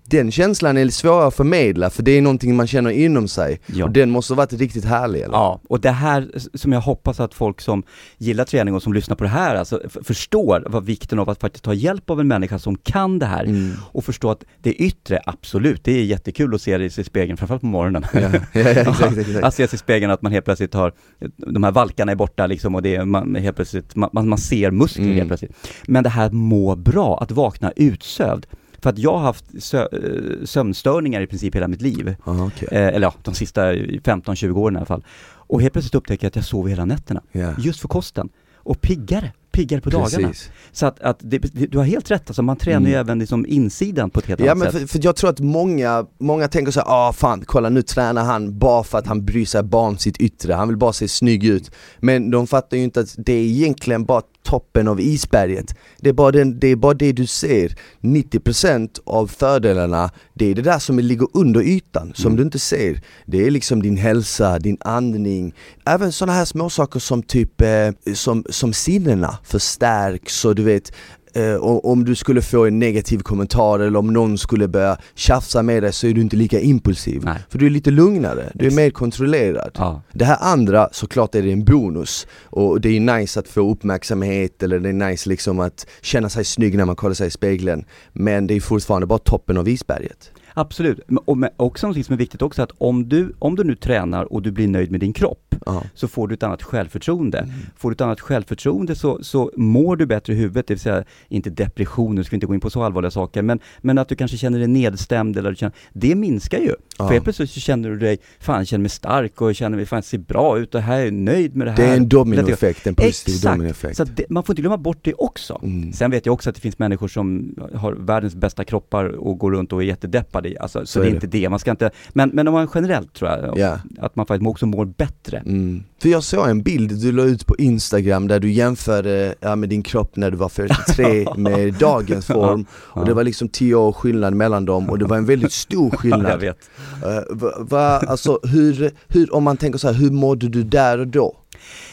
[0.05, 3.61] Den känslan är svår att förmedla för det är någonting man känner inom sig.
[3.67, 3.85] Ja.
[3.85, 5.35] Och den måste ha varit riktigt härlig eller?
[5.35, 7.83] Ja, och det här som jag hoppas att folk som
[8.19, 11.65] gillar träning och som lyssnar på det här alltså förstår vad vikten av att faktiskt
[11.65, 13.73] ta hjälp av en människa som kan det här Mm.
[13.93, 17.61] och förstå att det yttre, absolut, det är jättekul att se det i spegeln, framförallt
[17.63, 18.07] på morgonen.
[18.13, 19.45] Ja, ja, exakt, exakt.
[19.45, 20.93] Att se sig i spegeln att man helt plötsligt har,
[21.37, 24.71] de här valkarna är borta liksom och det är, man helt plötsligt, man man ser
[24.71, 25.17] muskler Mm.
[25.17, 25.53] helt plötsligt.
[25.87, 28.47] Men det här att må bra, att vakna utsövd.
[28.87, 32.17] För att jag har haft sö, eh, sömnstörningar i princip hela mitt liv.
[32.27, 32.69] Ja, okej.
[32.73, 35.05] Eh, eller ja, de sista 15-20 åren i alla fall.
[35.27, 37.23] Och helt plötsligt upptäcker jag att jag sover hela nätterna.
[37.33, 37.55] Ja.
[37.59, 38.29] Just för kosten.
[38.57, 40.29] Och piggare, piggare på dagarna.
[40.29, 40.51] Precis.
[40.73, 43.01] Så att, att det, du har helt rätt, alltså man tränar ju Mm.
[43.01, 44.81] även liksom insidan på ett helt Ja annat men sätt.
[44.81, 48.25] för, för jag tror att många, många tänker så här, ah fan kolla nu tränar
[48.25, 51.09] han bara för att han bryr sig bara om sitt yttre, han vill bara se
[51.09, 55.75] snygg ut Men de fattar ju inte att det är egentligen bara toppen av isberget
[56.01, 60.55] Det är bara, den, det, är bara det du ser 90% av fördelarna, det är
[60.55, 62.37] det där som ligger under ytan, som Mm.
[62.37, 65.55] du inte ser Det är liksom din hälsa, din andning,
[65.87, 67.69] även sådana här små saker som typ, eh,
[68.15, 70.93] som, som sinnena förstärks och du vet
[71.37, 75.83] Eh, om du skulle få en negativ kommentar eller om någon skulle börja tjafsa med
[75.83, 77.23] dig så är du inte lika impulsiv.
[77.25, 77.39] Nej.
[77.49, 79.71] För du är lite lugnare, du är mer kontrollerad.
[79.75, 80.03] Ja.
[80.13, 84.63] Det här andra, såklart är det en bonus och det är nice att få uppmärksamhet
[84.63, 87.85] eller det är nice liksom att känna sig snygg när man kollar sig i spegeln
[88.13, 90.31] Men det är fortfarande bara toppen av isberget.
[90.59, 93.75] Absolut, och men också någonting som är viktigt också att om du, om du nu
[93.75, 95.83] tränar och du blir nöjd med din kropp Ja.
[95.95, 97.49] så får du ett annat självförtroende.
[97.77, 101.05] Får du ett annat självförtroende så, så mår du bättre i huvudet, det vill säga
[101.29, 104.09] inte depression, nu ska vi inte gå in på så allvarliga saker, men, men att
[104.09, 106.75] du kanske känner dig nedstämd eller du känner, det minskar ju.
[106.99, 107.07] Ja.
[107.07, 109.77] För helt plötsligt så känner du dig, fan jag känner mig stark och jag känner
[109.77, 111.77] mig, fan jag ser bra ut och här är jag nöjd med det här.
[111.77, 113.97] Det är en dominoeffekt, en positiv Exakt, dominoeffekt.
[113.97, 115.61] så det, man får inte glömma bort det också.
[115.63, 115.93] Mm.
[115.93, 119.53] Sen vet jag också att det finns människor som har världens bästa kroppar och går
[119.53, 122.31] runt och är jättedeppade, alltså, så, Så det är inte det, man ska inte, men,
[122.33, 123.79] men om man generellt tror jag, Ja.
[123.99, 125.39] att man faktiskt också mår bättre.
[125.39, 125.83] Mm.
[126.03, 129.69] För jag såg en bild du la ut på Instagram där du jämförde ja, med
[129.69, 133.93] din kropp när du var 43 med dagens form och det var liksom 10 år
[133.93, 136.41] skillnad mellan dem och det var en väldigt stor Ja, jag skillnad.
[136.41, 136.59] vet.
[137.05, 140.99] Eh, va, va, alltså hur, hur, om man tänker så här, hur mådde du där
[140.99, 141.37] och då?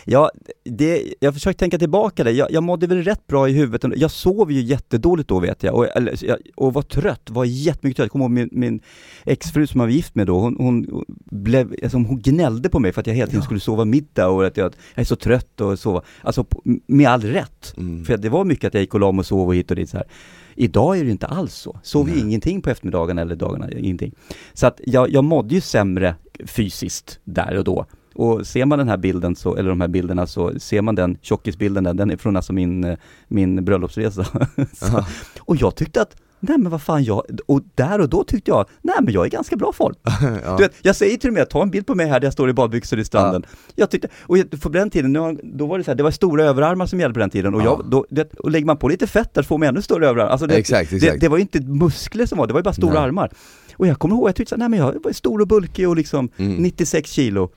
[0.05, 0.31] Ja,
[0.65, 2.31] det, jag försöker tänka tillbaka det.
[2.31, 3.97] Jag, jag mådde väl rätt bra i huvudet.
[3.97, 8.05] Jag sov ju jättedåligt då vet jag, och, eller, och var trött, var jättemycket trött.
[8.05, 8.81] Jag kommer ihåg min, min
[9.25, 12.91] exfru som jag var gift med då, hon, hon, blev, alltså, hon gnällde på mig
[12.91, 13.45] för att jag hela tiden Ja.
[13.45, 16.01] skulle sova middag och att jag, jag är så trött och sova.
[16.21, 16.45] Alltså
[16.87, 17.73] med all rätt.
[17.77, 18.05] Mm.
[18.05, 19.75] För det var mycket att jag gick och la mig och sov och hit och
[19.75, 20.07] dit så här.
[20.55, 21.79] Idag är det inte alls så.
[21.83, 24.11] Sov ju ingenting på eftermiddagen eller dagarna, ingenting.
[24.53, 27.85] Så att jag, jag mådde ju sämre fysiskt där och då.
[28.13, 31.17] Och ser man den här bilden, så, eller de här bilderna, så ser man den
[31.21, 32.97] tjockisbilden, där, den är från alltså min, eh,
[33.27, 34.25] min bröllopsresa.
[34.73, 35.05] så,
[35.39, 38.65] och jag tyckte att, nej men vad fan jag, och där och då tyckte jag,
[38.81, 39.95] nej men jag är i ganska bra form.
[40.45, 40.57] ja.
[40.57, 42.33] Du vet, jag säger till och med, ta en bild på mig här där jag
[42.33, 43.45] står i badbyxor i stranden.
[43.75, 46.85] Jag tyckte, och på den tiden, då var det så här, det var stora överarmar
[46.85, 47.65] som gällde på den tiden och, Ja.
[47.65, 50.31] jag, då, det, och lägger man på lite fett där får man ännu större överarmar.
[50.31, 51.21] Alltså det, Exakt, det, exakt.
[51.21, 53.03] det var ju inte muskler som var, det var ju bara stora Nej.
[53.03, 53.31] armar.
[53.73, 55.89] Och jag kommer ihåg, jag tyckte så här, nej men jag var stor och bulkig
[55.89, 56.55] och liksom Mm.
[56.55, 57.49] 96 kilo.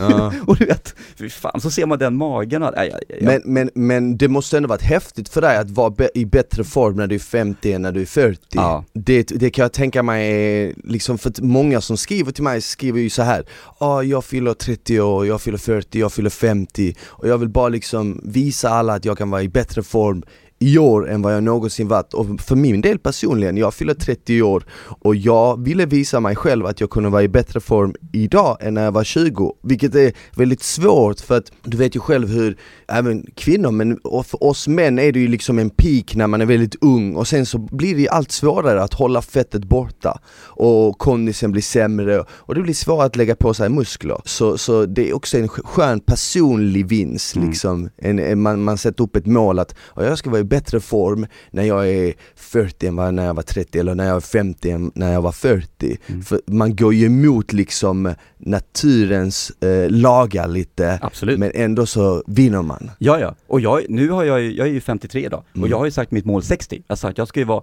[0.00, 0.32] Ja.
[0.46, 3.42] och du vet, fy fan, så ser man den magen och, nej, jag, jag, Men,
[3.44, 6.96] men, men det måste ändå varit häftigt för dig att vara be- i bättre form
[6.96, 8.84] när du är 50 än när du är 40 Ja.
[8.92, 13.00] det, det kan jag tänka mig liksom för att många som skriver till mig skriver
[13.00, 13.44] ju så här
[13.80, 17.68] Ja, jag fyller 30 år, jag fyller 40, jag fyller 50 och jag vill bara
[17.68, 20.22] liksom visa alla att jag kan vara i bättre form
[20.64, 24.42] i år än vad jag någonsin varit och för min del personligen, jag fyller 30
[24.42, 24.64] år
[25.00, 28.74] och jag ville visa mig själv att jag kunde vara i bättre form idag än
[28.74, 32.56] när jag var 20 Vilket är väldigt svårt för att du vet ju själv hur
[32.88, 36.46] även kvinnor, men för oss män är det ju liksom en peak när man är
[36.46, 40.18] väldigt ung och sen så blir det allt svårare att hålla fettet borta
[40.56, 44.20] och kondisen blir sämre och det blir svårare att lägga på sig muskler.
[44.24, 47.48] Så, så det är också en sk- skön personlig vinst Mm.
[47.48, 47.88] liksom.
[47.96, 50.80] En, en, man, man sätter upp ett mål att "Ja, jag ska vara i bättre
[50.80, 54.70] form när jag är 40 än när jag var 30 eller när jag är 50
[54.70, 55.96] än när jag var 40.
[56.06, 56.22] Mm.
[56.22, 61.38] För man går ju emot liksom naturens eh, lagar lite absolut.
[61.38, 62.90] men ändå så vinner man.
[62.98, 63.34] Ja, ja.
[63.46, 65.70] Och jag, nu har jag, jag är ju 53 idag och Mm.
[65.70, 66.82] jag har ju sagt mitt mål 60.
[66.88, 67.62] Jag sagt jag ska ju vara,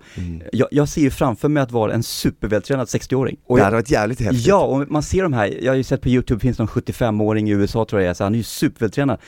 [0.51, 3.37] jag, jag ser ju framför mig att vara en supervältränad 60-åring.
[3.47, 4.47] Och det hade varit jävligt häftigt.
[4.47, 7.49] Ja, och man ser de här, jag har ju sett på youtube, finns någon 75-åring
[7.49, 9.19] i USA tror jag är, så han är ju supervältränad.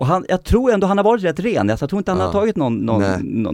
[0.00, 2.20] Och han, jag tror ändå han har varit rätt ren, alltså, jag tror inte han
[2.20, 2.26] Ja.
[2.26, 3.02] har tagit någon, någon,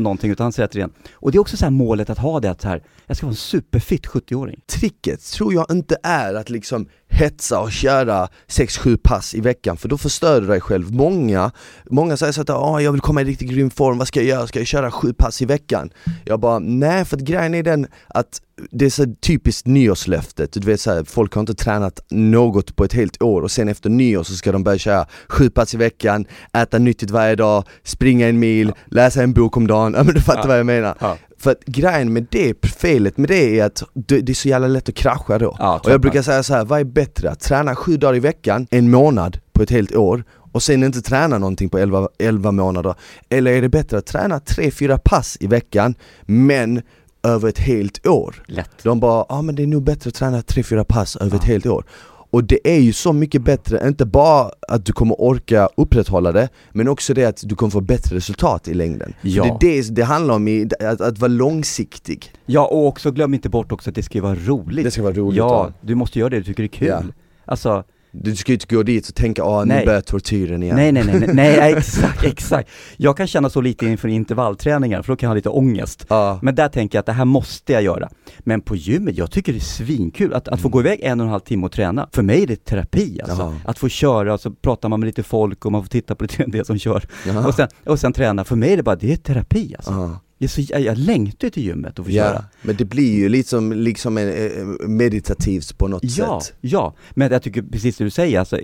[0.03, 0.91] någonting utan han ser rätt ren.
[1.15, 3.27] Och det är också så här målet att ha det att så här, jag ska
[3.27, 4.61] vara en superfit 70-åring.
[4.67, 9.89] Tricket tror jag inte är att liksom hetsa och köra 6-7 pass i veckan för
[9.89, 10.93] då förstör du dig själv.
[10.93, 11.51] Många,
[11.91, 14.29] många säger så att ah, jag vill komma i riktigt grym form, vad ska jag
[14.29, 14.47] göra?
[14.47, 15.91] Ska jag köra 7 pass i veckan?
[16.25, 20.61] Jag bara nej för att grejen är den att det är så typiskt nyårslöftet, du
[20.61, 23.91] vet så här, folk har inte tränat något på ett helt år och sen efter
[23.91, 28.29] nyår så ska de börja köra 7 pass i veckan, äta nyttigt varje dag, springa
[28.29, 30.49] en mil, läsa en bok om dagen, ja men du fattar Ja.
[30.49, 30.97] vad jag menar.
[31.01, 31.17] Ja.
[31.39, 34.89] För att grejen med det, felet med det är att det, är så jävla lätt
[34.89, 35.57] att krascha då.
[35.59, 37.31] Ja, och jag brukar säga så här, vad är bättre?
[37.31, 41.03] Att träna sju dagar i veckan, en månad på ett helt år och sen inte
[41.03, 42.95] träna någonting på 11, 11 månader?
[43.29, 45.95] Eller är det bättre att träna 3-4 pass i veckan,
[46.27, 46.83] men
[47.27, 48.43] över ett helt år?
[48.47, 48.71] Lätt.
[48.83, 51.43] De bara, ja ah, men det är nog bättre att träna 3-4 pass över ett
[51.47, 51.53] Ja.
[51.53, 51.85] helt år
[52.31, 56.49] och det är ju så mycket bättre, inte bara att du kommer orka upprätthålla det,
[56.73, 59.15] men också det att du kommer få bättre resultat i längden.
[59.21, 59.57] För Ja.
[59.61, 62.33] Det är det det handlar om, i, att, att vara långsiktig.
[62.47, 64.85] Ja, och också glöm inte bort också att det ska vara roligt.
[64.85, 65.37] Det ska vara roligt.
[65.39, 66.89] ja, du måste göra det du tycker är kul.
[66.89, 67.03] Ja.
[67.45, 67.85] Alltså,
[68.23, 70.77] Du ska ju inte gå dit och tänka, ah nu börjar tortyren igen.
[70.77, 72.71] nej, nej, nej, nej, nej, exakt, exakt.
[72.97, 76.07] Jag kan känna så lite inför intervallträningar, för då kan jag ha lite ångest.
[76.09, 76.39] Ja.
[76.43, 78.09] Men där tänker jag att det här måste jag göra.
[78.39, 81.27] Men på gymmet, jag tycker det är svinkul att, att få gå iväg en och
[81.27, 82.09] en halv timme och träna.
[82.13, 83.43] För mig är det terapi alltså.
[83.43, 83.71] Ja.
[83.71, 86.25] Att få köra, och så pratar man med lite folk och man får titta på
[86.25, 87.05] lite det som kör.
[87.27, 87.47] Jaha.
[87.47, 88.45] Och sen, och sen träna.
[88.45, 89.93] För mig är det bara, det är terapi alltså.
[89.93, 90.21] Ja.
[90.39, 92.45] Är så, jag, jag längtar till gymmet och få Ja, köra.
[92.63, 96.55] men det blir ju liksom, liksom en, eh, meditativt på något Ja, sätt.
[96.61, 96.95] ja.
[97.15, 98.61] Men jag tycker precis det du säger, alltså,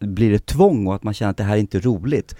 [0.00, 2.36] blir det tvång och att man känner att det här är inte roligt,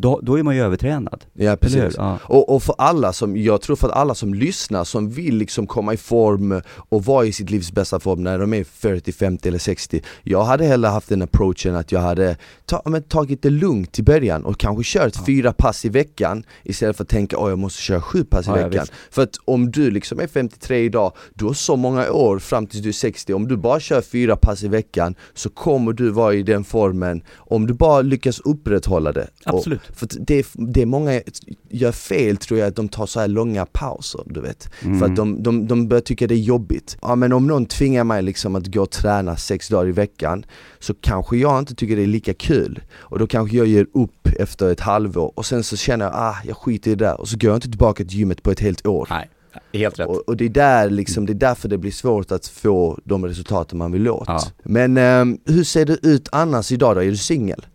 [0.00, 1.24] då, då är man ju övertränad.
[1.32, 1.94] Ja precis.
[1.96, 2.18] Ja.
[2.22, 5.66] Och, och för alla som, jag tror för att alla som lyssnar som vill liksom
[5.66, 9.48] komma i form och vara i sitt livs bästa form när de är 40, 50
[9.48, 13.50] eller 60 Jag hade hellre haft den approachen att jag hade ta, men, tagit det
[13.50, 15.22] lugnt i början och kanske kört Ja.
[15.26, 18.50] fyra pass i veckan Istället för att tänka åh jag måste köra sju pass i
[18.50, 18.86] Ja, veckan.
[19.10, 22.82] För att om du liksom är 53 idag, du har så många år fram tills
[22.82, 26.34] du är 60 Om du bara kör fyra pass i veckan så kommer du vara
[26.34, 29.80] i den formen Om du bara lyckas upprätthålla det Och- Absolut.
[29.94, 31.20] För det, det många
[31.68, 34.70] gör fel tror jag att de tar så här långa pauser, du vet.
[34.84, 34.98] Mm.
[34.98, 36.96] För att de, de, de börjar tycka det är jobbigt.
[37.02, 40.44] Ja men om någon tvingar mig liksom att gå och träna sex dagar i veckan
[40.78, 42.80] så kanske jag inte tycker det är lika kul.
[42.92, 46.36] Och då kanske jag ger upp efter ett halvår och sen så känner jag ah
[46.44, 48.60] jag skiter i det där och så går jag inte tillbaka till gymmet på ett
[48.60, 49.06] helt år.
[49.10, 49.28] Nej,
[49.72, 50.08] helt rätt.
[50.08, 53.26] Och, och det är där liksom, det är därför det blir svårt att få de
[53.26, 54.24] resultaten man vill åt.
[54.26, 54.42] Ja.
[54.62, 57.02] Men ehm, hur ser det ut annars idag då?
[57.02, 57.66] Är du singel?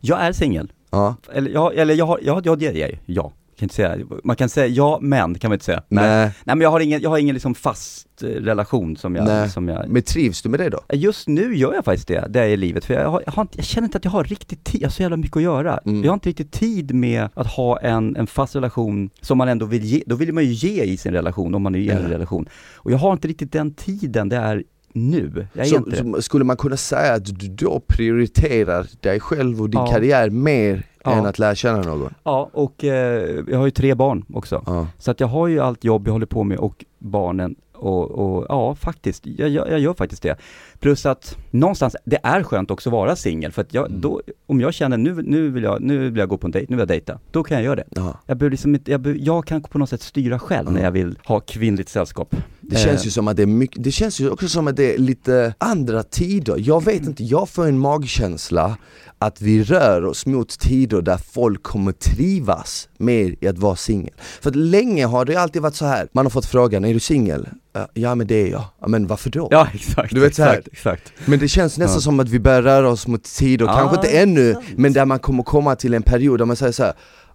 [0.00, 0.72] Jag är singel.
[0.92, 1.16] Ja.
[1.32, 2.98] Eller, jag, eller jag har, ja, ja det är jag.
[3.06, 3.32] Ja.
[3.58, 5.82] Kan inte säga, man kan säga ja men, kan man inte säga.
[5.88, 6.30] Nej, Nej.
[6.44, 9.50] Nej men jag har ingen, jag har ingen liksom fast eh, relation som jag, Nej.
[9.50, 10.80] som jag Men trivs du med det då?
[10.92, 13.42] Just nu gör jag faktiskt det, det är i livet, för jag, har, jag, har
[13.42, 15.42] inte, jag känner inte att jag har riktigt tid, jag har så jävla mycket att
[15.42, 15.78] göra.
[15.86, 16.02] Mm.
[16.04, 19.66] Jag har inte riktigt tid med att ha en, en fast relation som man ändå
[19.66, 22.02] vill ge, då vill man ju ge i sin relation om man är i en
[22.02, 22.08] Ja.
[22.10, 22.48] relation.
[22.74, 24.62] Och jag har inte riktigt den tiden det är
[24.94, 29.70] nu, jag Så, så skulle man kunna säga att du då prioriterar dig själv och
[29.70, 29.86] din Ja.
[29.86, 31.12] karriär mer Ja.
[31.12, 32.14] än att lära känna någon?
[32.24, 34.62] Ja, och eh, jag har ju tre barn också.
[34.66, 34.86] Ja.
[34.98, 38.46] Så att jag har ju allt jobb jag håller på med och barnen och, och
[38.48, 40.36] ja, faktiskt, jag, jag, jag gör faktiskt det.
[40.80, 44.00] Plus att någonstans, det är skönt också att vara singel för att jag, Mm.
[44.00, 46.66] då, om jag känner nu, nu, vill jag, nu vill jag gå på en dejt,
[46.70, 47.84] nu vill jag dejta, då kan jag göra det.
[47.90, 48.18] Ja.
[48.26, 50.84] Jag, liksom jag, jag kan på något sätt styra själv när Ja.
[50.84, 52.36] jag vill ha kvinnligt sällskap.
[52.62, 53.04] Det känns Eh.
[53.04, 55.54] ju som att det är mycket, det känns ju också som att det är lite
[55.58, 56.56] andra tider.
[56.58, 58.76] Jag vet inte, jag får en magkänsla
[59.18, 64.14] att vi rör oss mot tider där folk kommer trivas mer i att vara singel.
[64.40, 66.08] För att länge har det alltid varit så här.
[66.12, 67.48] man har fått frågan, är du singel?
[67.94, 68.64] "Ja, men det är jag.
[68.80, 69.48] Ja, men varför då?
[69.50, 70.14] Ja, exakt.
[70.14, 71.12] Du vet så här- exakt, exakt.
[71.26, 72.00] Men det känns nästan Ja.
[72.00, 74.64] som att vi börjar röra oss mot tider, Ja, kanske inte ännu, sant.
[74.76, 76.92] men där man kommer komma till en period där man säger så här.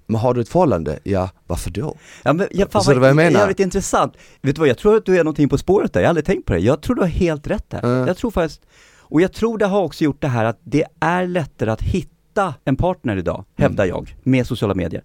[0.08, 1.00] Men har du ett förhållande?
[1.04, 1.96] Ja, varför då?
[2.24, 3.40] Ja, men, ja, fan, Förstår du vad jag menar?
[3.40, 4.14] Jävligt intressant.
[4.42, 6.26] Vet du vad, jag tror att du är någonting på spåret där, jag har aldrig
[6.26, 6.60] tänkt på det.
[6.60, 7.84] Jag tror du har helt rätt där.
[7.84, 8.08] Mm.
[8.08, 8.62] Jag tror faktiskt,
[9.00, 12.54] och jag tror det har också gjort det här att det är lättare att hitta
[12.66, 13.96] en partner idag, hävdar Mm.
[13.96, 15.04] jag, med sociala medier.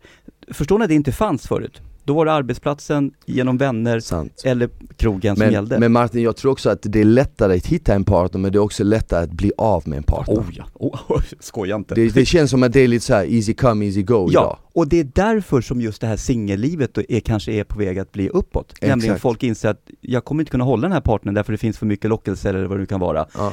[0.50, 1.80] Förstår ni att det inte fanns förut?
[2.04, 4.42] Då var det arbetsplatsen, genom vänner, Sant.
[4.44, 5.78] eller krogen som Men, gällde.
[5.78, 8.58] men Martin, jag tror också att det är lättare att hitta en partner, men det
[8.58, 10.36] är också lättare att bli av med en partner.
[10.36, 11.94] Oh ja, oh, skoja inte.
[11.94, 14.30] Det, det känns som att det är lite så här easy come, easy go idag.
[14.32, 17.98] Ja, och det är därför som just det här singellivet är, kanske är på väg
[17.98, 18.74] att bli uppåt.
[18.80, 19.22] Nämligen Exakt.
[19.22, 21.86] folk inser att jag kommer inte kunna hålla den här partnern därför det finns för
[21.86, 23.26] mycket lockelser eller vad det nu kan vara.
[23.38, 23.52] Ja.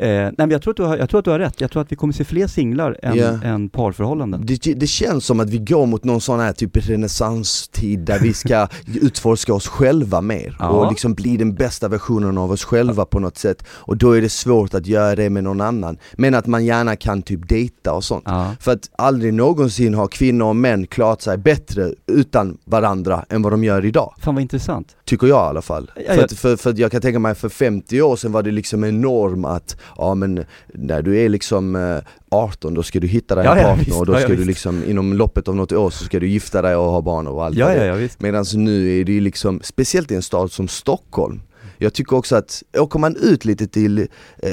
[0.00, 1.70] Eh, nej men jag tror, att du har, jag tror att du har rätt, jag
[1.70, 3.38] tror att vi kommer se fler singlar än, Ja.
[3.44, 4.42] än parförhållanden.
[4.46, 6.76] Det, det känns som att vi går mot någon sån här typ
[7.28, 8.66] renässanstid där vi ska
[9.02, 10.68] utforska oss själva mer Ja.
[10.68, 14.20] och liksom bli den bästa versionen av oss själva på något sätt och då är
[14.20, 17.92] det svårt att göra det med någon annan men att man gärna kan typ dejta
[17.92, 18.50] och sånt Ja.
[18.60, 23.52] För att aldrig någonsin har kvinnor och män klarat sig bättre utan varandra än vad
[23.52, 24.96] de gör idag Fan vad intressant.
[25.04, 25.90] Tycker jag i alla fall.
[25.96, 28.42] Ja, för, jag- att, för, för jag kan tänka mig för 50 år sedan var
[28.42, 31.98] det liksom en norm att, ja men när du är liksom eh,
[32.30, 33.98] 18 då ska du hitta dig Ja, en ja, partner visst.
[33.98, 36.28] och då Ja, ja, ska du liksom inom loppet av något år så ska du
[36.28, 38.08] gifta dig och ha barn och allt Ja, det ja, ja.
[38.18, 41.40] Medan nu är det ju liksom, speciellt i en stad som Stockholm
[41.80, 44.48] jag tycker också att, åker man ut lite till eh,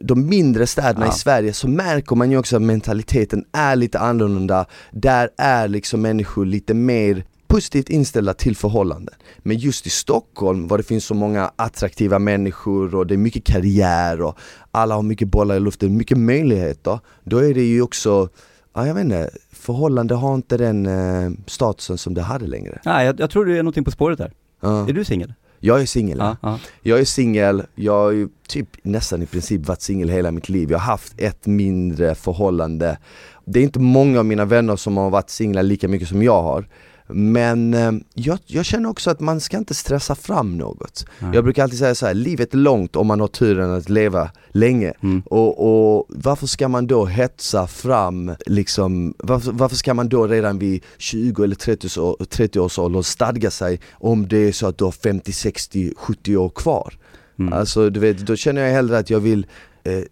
[0.00, 1.12] de mindre städerna Ja.
[1.12, 6.00] i Sverige så märker man ju också att mentaliteten är lite annorlunda Där är liksom
[6.02, 11.14] människor lite mer positivt inställda till förhållanden Men just i Stockholm, var det finns så
[11.14, 14.38] många attraktiva människor och det är mycket karriär och
[14.70, 18.28] alla har mycket bollar i luften, mycket möjligheter Då är det ju också,
[18.74, 23.06] ja jag vet inte, förhållande har inte den eh, statusen som det hade längre Nej,
[23.06, 24.32] jag, jag tror du är någonting på spåret där.
[24.60, 24.88] Ja.
[24.88, 25.34] Är du singel?
[25.58, 26.58] Jag är singel Ja, ja.
[26.82, 30.70] Jag är singel, jag har ju typ nästan i princip varit singel hela mitt liv
[30.70, 32.98] Jag har haft ett mindre förhållande
[33.44, 36.42] Det är inte många av mina vänner som har varit singlar lika mycket som jag
[36.42, 36.66] har
[37.12, 41.30] Men eh, jag, jag känner också att man ska inte stressa fram något Nej.
[41.34, 44.30] Jag brukar alltid säga så här: livet är långt om man har turen att leva
[44.48, 45.22] länge Mm.
[45.26, 50.58] och, och varför ska man då hetsa fram liksom, varför, varför ska man då redan
[50.58, 54.78] vid 20 eller 30, år- 30 års ålder stadga sig om det är så att
[54.78, 56.94] du har 50, 60, 70 år kvar?
[57.38, 57.52] Mm.
[57.52, 59.46] Alltså du vet, då känner jag hellre att jag vill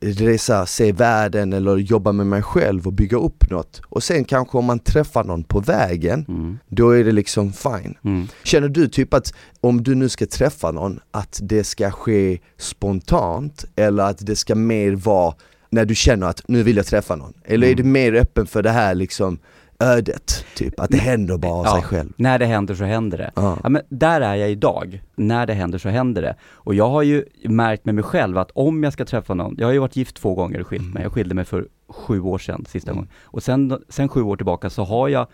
[0.01, 4.59] resa, se världen eller jobba med mig själv och bygga upp något och sen kanske
[4.59, 6.59] om man träffar någon på vägen, Mm.
[6.69, 8.27] då är det liksom fine Mm.
[8.45, 13.65] Känner du typ att om du nu ska träffa någon, att det ska ske spontant
[13.77, 15.35] eller att det ska mer vara
[15.71, 17.33] när du känner att nu vill jag träffa någon?
[17.45, 17.85] Eller är Mm.
[17.85, 19.39] du mer öppen för det här liksom
[19.81, 21.73] ödet, typ, att det händer bara av Ja.
[21.73, 22.12] sig själv.
[22.17, 23.31] När det händer så händer det.
[23.37, 23.59] Ja.
[23.62, 25.03] Ja, men där är jag idag.
[25.17, 26.37] När det händer så händer det.
[26.45, 29.67] Och jag har ju märkt med mig själv att om jag ska träffa någon, jag
[29.67, 30.95] har ju varit gift två gånger och skilt Mm.
[30.95, 31.03] mig.
[31.03, 33.09] Jag skilde mig för sju år sedan, sista gången.
[33.25, 35.27] Och sen, sen sju år tillbaka så har jag,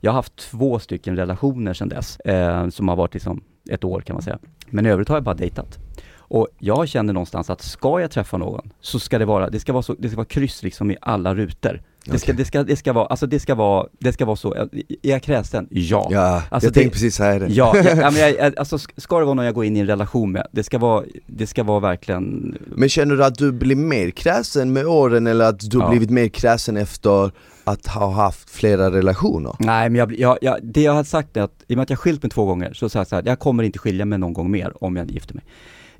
[0.00, 4.00] jag har haft två stycken relationer sedan dess, eh, som har varit liksom ett år
[4.00, 4.38] kan man säga.
[4.70, 5.78] Men i övrigt har jag bara dejtat.
[6.18, 9.72] Och jag känner någonstans att ska jag träffa någon, så ska det vara, det ska
[9.72, 11.82] vara, så, det ska vara kryss liksom i alla rutor.
[12.04, 12.34] Det ska, Okej.
[12.36, 14.68] det ska, det ska vara, alltså det ska vara, det ska vara så, är
[15.02, 15.66] jag kräsen?
[15.70, 16.08] Ja.
[16.10, 17.46] Ja, Alltså jag det- tänkte precis säga det.
[17.46, 19.86] Ja, jag, ja, men jag, alltså ska det vara någon jag går in i en
[19.86, 23.76] relation med, det ska vara, det ska vara verkligen Men känner du att du blir
[23.76, 25.90] mer kräsen med åren eller att du har Ja.
[25.90, 27.30] blivit mer kräsen efter
[27.64, 29.52] att ha haft flera relationer?
[29.58, 31.90] Nej men jag, jag, jag, det jag har sagt är att, i och med att
[31.90, 33.78] jag har skilt mig två gånger, så har jag sagt så här, jag kommer inte
[33.78, 35.44] skilja mig någon gång mer om jag gifter mig.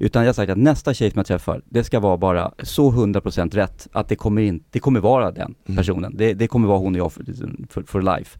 [0.02, 2.90] Utan jag har sagt att nästa tjej som jag träffar, det ska vara bara så
[2.92, 5.76] 100% rätt att det kommer, in, det kommer vara den Mm.
[5.76, 6.16] personen.
[6.16, 7.24] Det, det kommer vara hon och jag för,
[7.68, 8.38] för, for life.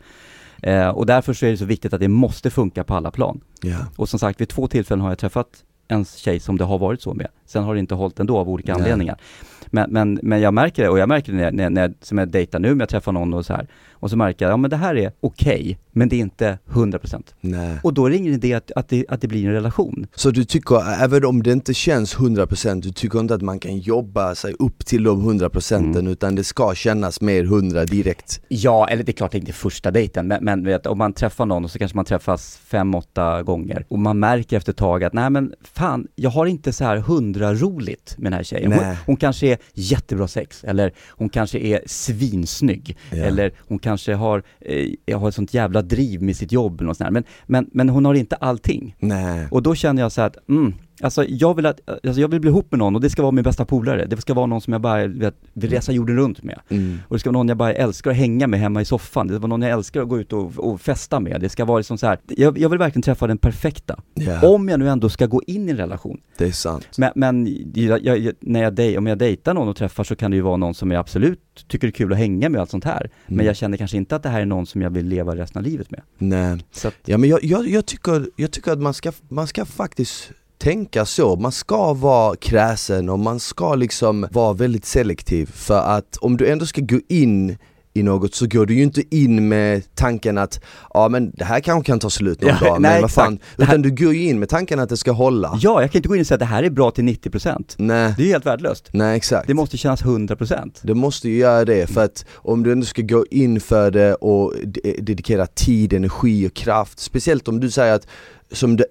[0.63, 3.41] Eh, och därför så är det så viktigt att det måste funka på alla plan.
[3.63, 3.79] Ja.
[3.97, 7.03] Och som sagt, vid två tillfällen har jag träffat en tjej som det har varit
[7.03, 7.29] så med.
[7.51, 8.83] Sen har det inte hållit ändå av olika Nej.
[8.83, 9.19] anledningar.
[9.67, 12.29] Men, men, men jag märker det och jag märker det när, när, när som jag
[12.29, 13.69] dejtar nu, när jag träffar någon och så här.
[14.01, 16.59] Och så märker jag, ja men det här är okej, okay, men det är inte
[16.69, 17.23] 100%.
[17.41, 17.79] Nej.
[17.83, 20.07] Och då är det ingen idé att, att, det, att det blir en relation.
[20.15, 23.79] Så du tycker, även om det inte känns 100%, du tycker inte att man kan
[23.79, 26.07] jobba sig upp till de 100% mm.
[26.07, 28.41] utan det ska kännas mer 100% direkt?
[28.49, 31.13] Ja, eller det är klart det är inte första dejten, men, men vet, om man
[31.13, 34.79] träffar någon och så kanske man träffas fem, åtta gånger och man märker efter ett
[34.79, 38.43] tag att, nej men fan, jag har inte så här 100 roligt med den här
[38.43, 38.73] tjejen.
[38.73, 43.17] Hon, hon, kanske är jättebra sex, eller hon kanske är svinsnygg, ja.
[43.17, 46.97] eller hon kanske har, eh, har ett sånt jävla driv med sitt jobb eller något
[46.97, 47.13] sånt här.
[47.13, 48.97] men, men, men hon har inte allting.
[48.99, 49.49] Nej.
[49.51, 52.41] Och då känner jag så här att, mm, alltså jag vill att, alltså jag vill
[52.41, 54.07] bli ihop med någon och det ska vara min bästa polare.
[54.07, 56.61] Det ska vara någon som jag bara vet, vill resa jorden runt med.
[56.69, 56.99] Mm.
[57.09, 59.27] Och det ska vara någon jag bara älskar att hänga med hemma i soffan.
[59.27, 61.41] Det ska vara någon jag älskar att gå ut och, och festa med.
[61.41, 62.19] Det ska vara liksom så här.
[62.27, 64.01] Jag, jag vill verkligen träffa den perfekta.
[64.15, 66.21] Ja, Om jag nu ändå ska gå in i en relation.
[66.39, 66.89] det är sant.
[66.99, 70.31] Men, men jag, jag, när jag dej, om jag dejtar någon och träffar så kan
[70.31, 72.71] det ju vara någon som jag absolut tycker är kul att hänga med och allt
[72.71, 73.11] sånt här.
[73.27, 73.47] Men Mm.
[73.47, 75.65] jag känner kanske inte att det här är någon som jag vill leva resten av
[75.65, 76.01] livet med.
[76.19, 76.53] Nej.
[76.85, 80.31] Att, Ja men jag, jag, jag, tycker, jag tycker att man ska, man ska faktiskt
[80.61, 86.17] tänka så, man ska vara kräsen och man ska liksom vara väldigt selektiv för att
[86.17, 87.59] om du ändå ska gå in
[87.95, 90.61] i något så går du ju inte in med tanken att
[90.95, 93.39] ja men det här kanske kan ta slut någon Ja, dag, nej, men vad fan.
[93.57, 95.59] Det här- utan du går ju in med tanken att det ska hålla.
[95.61, 97.75] ja, jag kan inte gå in och säga att det här är bra till 90%.
[97.79, 98.89] Nej, Det är helt värdelöst.
[98.93, 99.47] nej exakt.
[99.47, 100.81] Det måste kännas 100%.
[100.83, 104.15] Det måste ju göra det för att om du ändå ska gå in för det
[104.15, 108.07] och de- dedikera tid, energi och kraft Speciellt om du säger att
[108.53, 108.85] som det,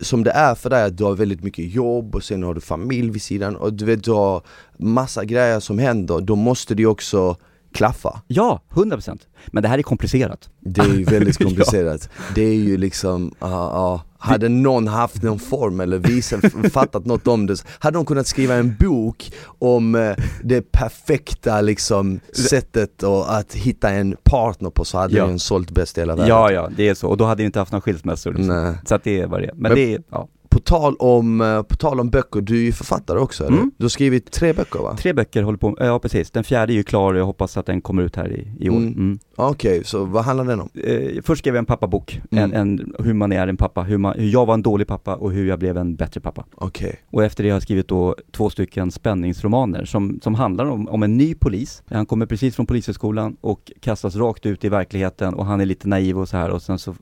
[0.00, 2.60] som det är för dig att du har väldigt mycket jobb och sen har du
[2.60, 4.42] familj vid sidan och du vet du har
[4.78, 7.36] massa grejer som händer, då måste ju också
[7.74, 9.18] klaffa Ja, 100%.
[9.46, 10.50] Men det här är komplicerat.
[10.60, 11.46] Det är ju väldigt Ja.
[11.46, 14.02] komplicerat Det är ju liksom, ja, ja.
[14.18, 16.40] Hade någon haft någon form eller visat,
[16.72, 22.20] fattat något om det Hade de kunnat skriva en bok om eh, det perfekta liksom
[22.50, 25.26] sättet och att hitta en partner på så hade Ja.
[25.26, 27.08] den sålt bäst i hela världen Ja, ja, det är så.
[27.08, 28.32] Och då hade vi inte haft några skilsmässor.
[28.32, 28.62] Liksom.
[28.64, 28.74] Nej.
[28.84, 29.52] Så att det är vad det är.
[29.52, 30.28] Men, Men- det är, ja.
[30.64, 33.56] Tal om, eh, på tal om böcker, du är ju författare också eller?
[33.56, 33.70] Mm.
[33.76, 34.96] Du har skrivit tre böcker va?
[34.96, 36.30] Tre böcker håller på ja precis.
[36.30, 38.70] Den fjärde är ju klar och jag hoppas att den kommer ut här i, i
[38.70, 38.76] år.
[38.76, 38.92] Mm.
[38.92, 39.18] Mm.
[39.36, 40.68] Okej, så vad handlar den om?
[40.74, 42.44] Eh, först skrev jag en pappabok, Mm.
[42.44, 45.14] en, en, hur man är en pappa, hur, man, hur jag var en dålig pappa
[45.14, 46.44] och hur jag blev en bättre pappa.
[46.54, 50.88] Okej, Och efter det har jag skrivit då två stycken spänningsromaner som, som handlar om,
[50.88, 51.82] om en ny polis.
[51.86, 55.88] Han kommer precis från polishögskolan och kastas rakt ut i verkligheten och han är lite
[55.88, 56.94] naiv och så här och sen så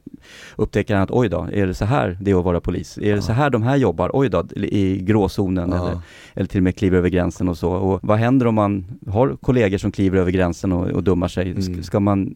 [0.56, 2.98] upptäcker han att oj då, är det så här det är att vara polis?
[2.98, 4.10] Är det så här de här jobbar?
[4.12, 6.02] Oj då, i gråzonen eller, ja.
[6.34, 7.70] eller till och med kliver över gränsen och så.
[7.70, 11.50] Och vad händer om man har kollegor som kliver över gränsen och, och dummar sig?
[11.50, 11.82] Mm.
[11.82, 12.34] Ska man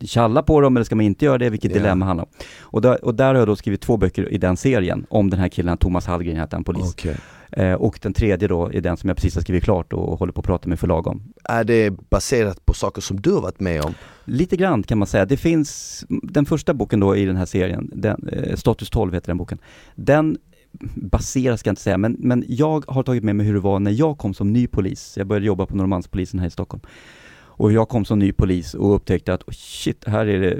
[0.00, 1.50] tjalla på dem eller ska man inte göra det?
[1.50, 1.78] Vilket Ja.
[1.78, 2.30] dilemma handlar om.
[2.60, 5.40] Och där, och där har jag då skrivit två böcker i den serien om den
[5.40, 6.92] här killen, Thomas Hallgren heter han, polis.
[6.92, 7.16] okej
[7.52, 10.32] Eh, och den tredje då är den som jag precis har skrivit klart och håller
[10.32, 11.22] på att prata med förlag om.
[11.44, 13.94] Är det baserat på saker som du har varit med om?
[14.24, 15.24] Lite grann kan man säga.
[15.24, 19.26] Det finns, den första boken då i den här serien, den, eh, Status 12 heter
[19.26, 19.58] den boken.
[19.94, 20.38] Den
[20.94, 23.80] baserat ska jag inte säga, men, men jag har tagit med mig hur det var
[23.80, 25.14] när jag kom som ny polis.
[25.16, 26.82] Jag började jobba på Norrmalmspolisen här i Stockholm.
[27.60, 30.58] Och jag kom som ny polis och upptäckte att oh shit, här är det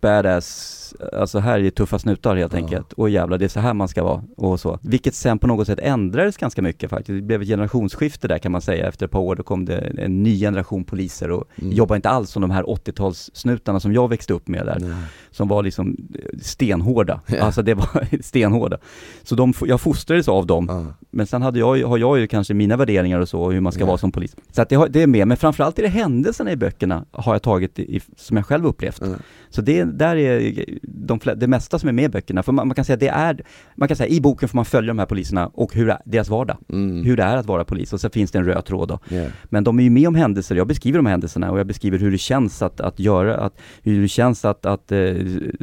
[0.00, 0.78] badass,
[1.12, 2.58] alltså här är det tuffa snutar helt Ja.
[2.58, 2.92] enkelt.
[2.92, 4.78] Och jävlar, det är så här man ska vara och så.
[4.82, 7.16] Vilket sen på något sätt ändrades ganska mycket faktiskt.
[7.16, 8.88] Det blev ett generationsskifte där kan man säga.
[8.88, 11.72] Efter ett par år då kom det en ny generation poliser och Mm.
[11.72, 14.78] jobbade inte alls som de här 80-talssnutarna som jag växte upp med där.
[14.80, 14.92] Nej.
[15.30, 17.20] Som var liksom eh, stenhårda.
[17.26, 17.40] Ja.
[17.42, 18.78] Alltså det var stenhårda.
[19.22, 20.66] Så de, jag fostrades av dem.
[20.70, 20.86] Ja.
[21.10, 23.72] Men sen hade jag, har jag ju kanske mina värderingar och så, och hur man
[23.72, 23.86] ska Ja.
[23.86, 24.36] vara som polis.
[24.50, 27.42] Så att det, det är med, men framförallt är det händelser i böckerna har jag
[27.42, 29.02] tagit i, som jag själv upplevt.
[29.02, 29.18] Mm.
[29.50, 32.74] Så det, där är de, det mesta som är med i böckerna, för man, man
[32.74, 33.40] kan säga det är,
[33.76, 36.56] man kan säga i boken får man följa de här poliserna och hur deras vardag,
[36.68, 37.04] Mm.
[37.04, 38.98] hur det är att vara polis och så finns det en röd tråd då.
[39.10, 39.30] Yeah.
[39.44, 41.98] Men de är ju med om händelser, jag beskriver de här händelserna och jag beskriver
[41.98, 44.98] hur det känns att, att göra, att, hur det känns att, att eh,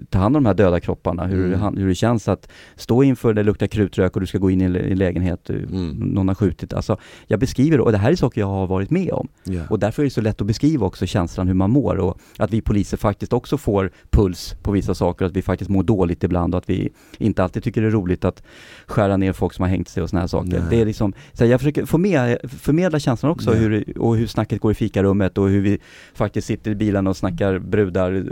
[0.10, 1.60] ta hand om de här döda kropparna, hur, Mm.
[1.60, 4.62] han- hur det känns att stå inför det luktar krutrök och du ska gå in
[4.62, 5.90] i en lä- i en lägenhet, eh, Mm.
[5.90, 6.74] någon har skjutit.
[6.74, 9.28] Alltså, jag beskriver, och det här är saker jag har varit med om.
[9.50, 9.72] Yeah.
[9.72, 12.54] Och därför är det så lätt att beskriva också känslan hur man mår och att
[12.54, 16.56] vi poliser faktiskt också får puls på vissa saker, att vi faktiskt mår dåligt ibland
[16.56, 18.44] och att vi inte alltid tycker det är roligt att
[18.86, 20.60] skära ner folk som har hängt sig och såna här saker.
[20.60, 20.68] Nej.
[20.70, 23.60] Det är liksom, så jag försöker få med, förmedla känslan också Nej.
[23.60, 25.80] hur, och hur snacket går i fikarummet och hur vi
[26.14, 28.26] faktiskt sitter i bilen och snackar brudar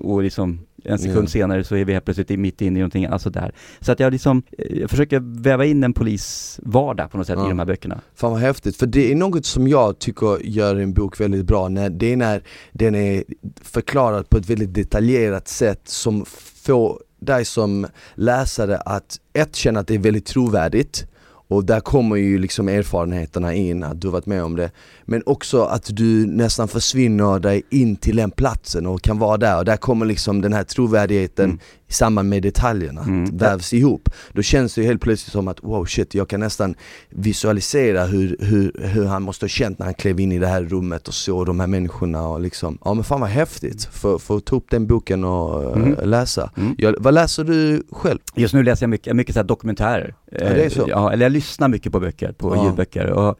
[0.00, 1.26] och liksom en sekund Ja.
[1.30, 3.52] senare så är vi helt plötsligt i- mitt inne i någonting, alltså där.
[3.80, 7.46] Så att jag liksom, eh, jag försöker väva in en polisvardag på något sätt Ja.
[7.46, 8.00] i de här böckerna.
[8.14, 11.68] Fan vad häftigt, för det är något som jag tycker gör en bok väldigt bra,
[11.68, 13.24] när, det är när den är
[13.62, 16.24] förklarad på ett väldigt detaljerat sätt som
[16.64, 21.06] får dig som läsare att ett, känna att det är väldigt trovärdigt
[21.48, 24.70] och där kommer ju liksom erfarenheterna in, att du varit med om det
[25.04, 29.58] Men också att du nästan försvinner dig in till den platsen och kan vara där
[29.58, 31.58] och där kommer liksom den här trovärdigheten Mm.
[31.88, 33.36] i samband med detaljerna, Mm.
[33.36, 36.74] vävs ihop Då känns det ju helt plötsligt som att wow shit, jag kan nästan
[37.22, 40.62] visualisera hur, hur, hur han måste ha känt när han klev in i det här
[40.62, 44.36] rummet och såg de här människorna och liksom Ja men fan vad häftigt, för, för
[44.36, 46.08] att ta upp den boken och eh, Mm.
[46.10, 46.74] läsa Mm.
[46.78, 48.18] jag, Vad läser du själv?
[48.34, 50.14] Just nu läser jag mycket, mycket så här dokumentärer.
[50.32, 50.82] Ja, det är så.
[50.82, 52.64] Eh, Ja, eller jag lyssnar mycket på böcker, på Ja.
[52.64, 53.10] ljudböcker.
[53.10, 53.38] Och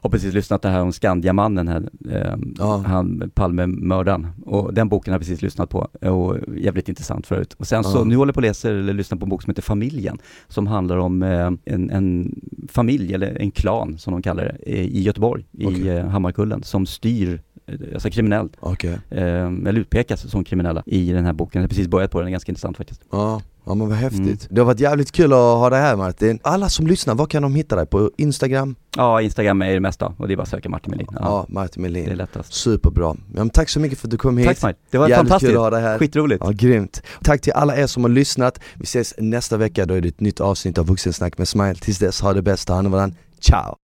[0.00, 2.76] har precis lyssnat det här om Skandiamannen, här, eh, Ja.
[2.86, 4.26] han Palmemördaren.
[4.46, 7.54] Och den boken har jag precis lyssnat på och jävligt intressant förut.
[7.58, 8.04] Och sen så, Ja.
[8.04, 10.18] nu håller jag på och läser, eller lyssnar på en bok som heter Familjen,
[10.48, 12.34] som handlar om eh, en, en
[12.68, 15.88] familj, eller en klan som de kallar det, i Göteborg, i Okej.
[15.88, 21.24] eh, Hammarkullen, som styr, eh, alltså kriminellt, Okej, eh, eller utpekas som kriminella i den
[21.24, 21.60] här boken.
[21.60, 23.02] Jag har precis börjat på den, den är ganska intressant faktiskt.
[23.12, 24.38] ja, ja men vad häftigt Mm.
[24.50, 27.42] Det har varit jävligt kul att ha dig här Martin Alla som lyssnar, var kan
[27.42, 27.86] de hitta dig?
[27.86, 28.74] På Instagram?
[28.96, 31.06] Ja, Instagram är det mesta och det är bara att söka Martin Melin.
[31.20, 32.52] Ja, Martin Det är Melin lättast.
[32.52, 34.74] Superbra, ja, men tack så mycket för att du kom hit Tack Smile.
[34.90, 35.48] Det var Jävligt fantastiskt.
[35.50, 36.42] kul att ha dig här Skitroligt.
[36.44, 37.02] Ja, grymt.
[37.22, 38.60] Tack till alla er som har lyssnat.
[38.74, 41.74] Vi ses nästa vecka, då är det ett nytt avsnitt av Vuxensnack med Smile.
[41.74, 43.16] Tills dess, ha det bäst, ta hand om varandra.
[43.40, 43.78] Ciao!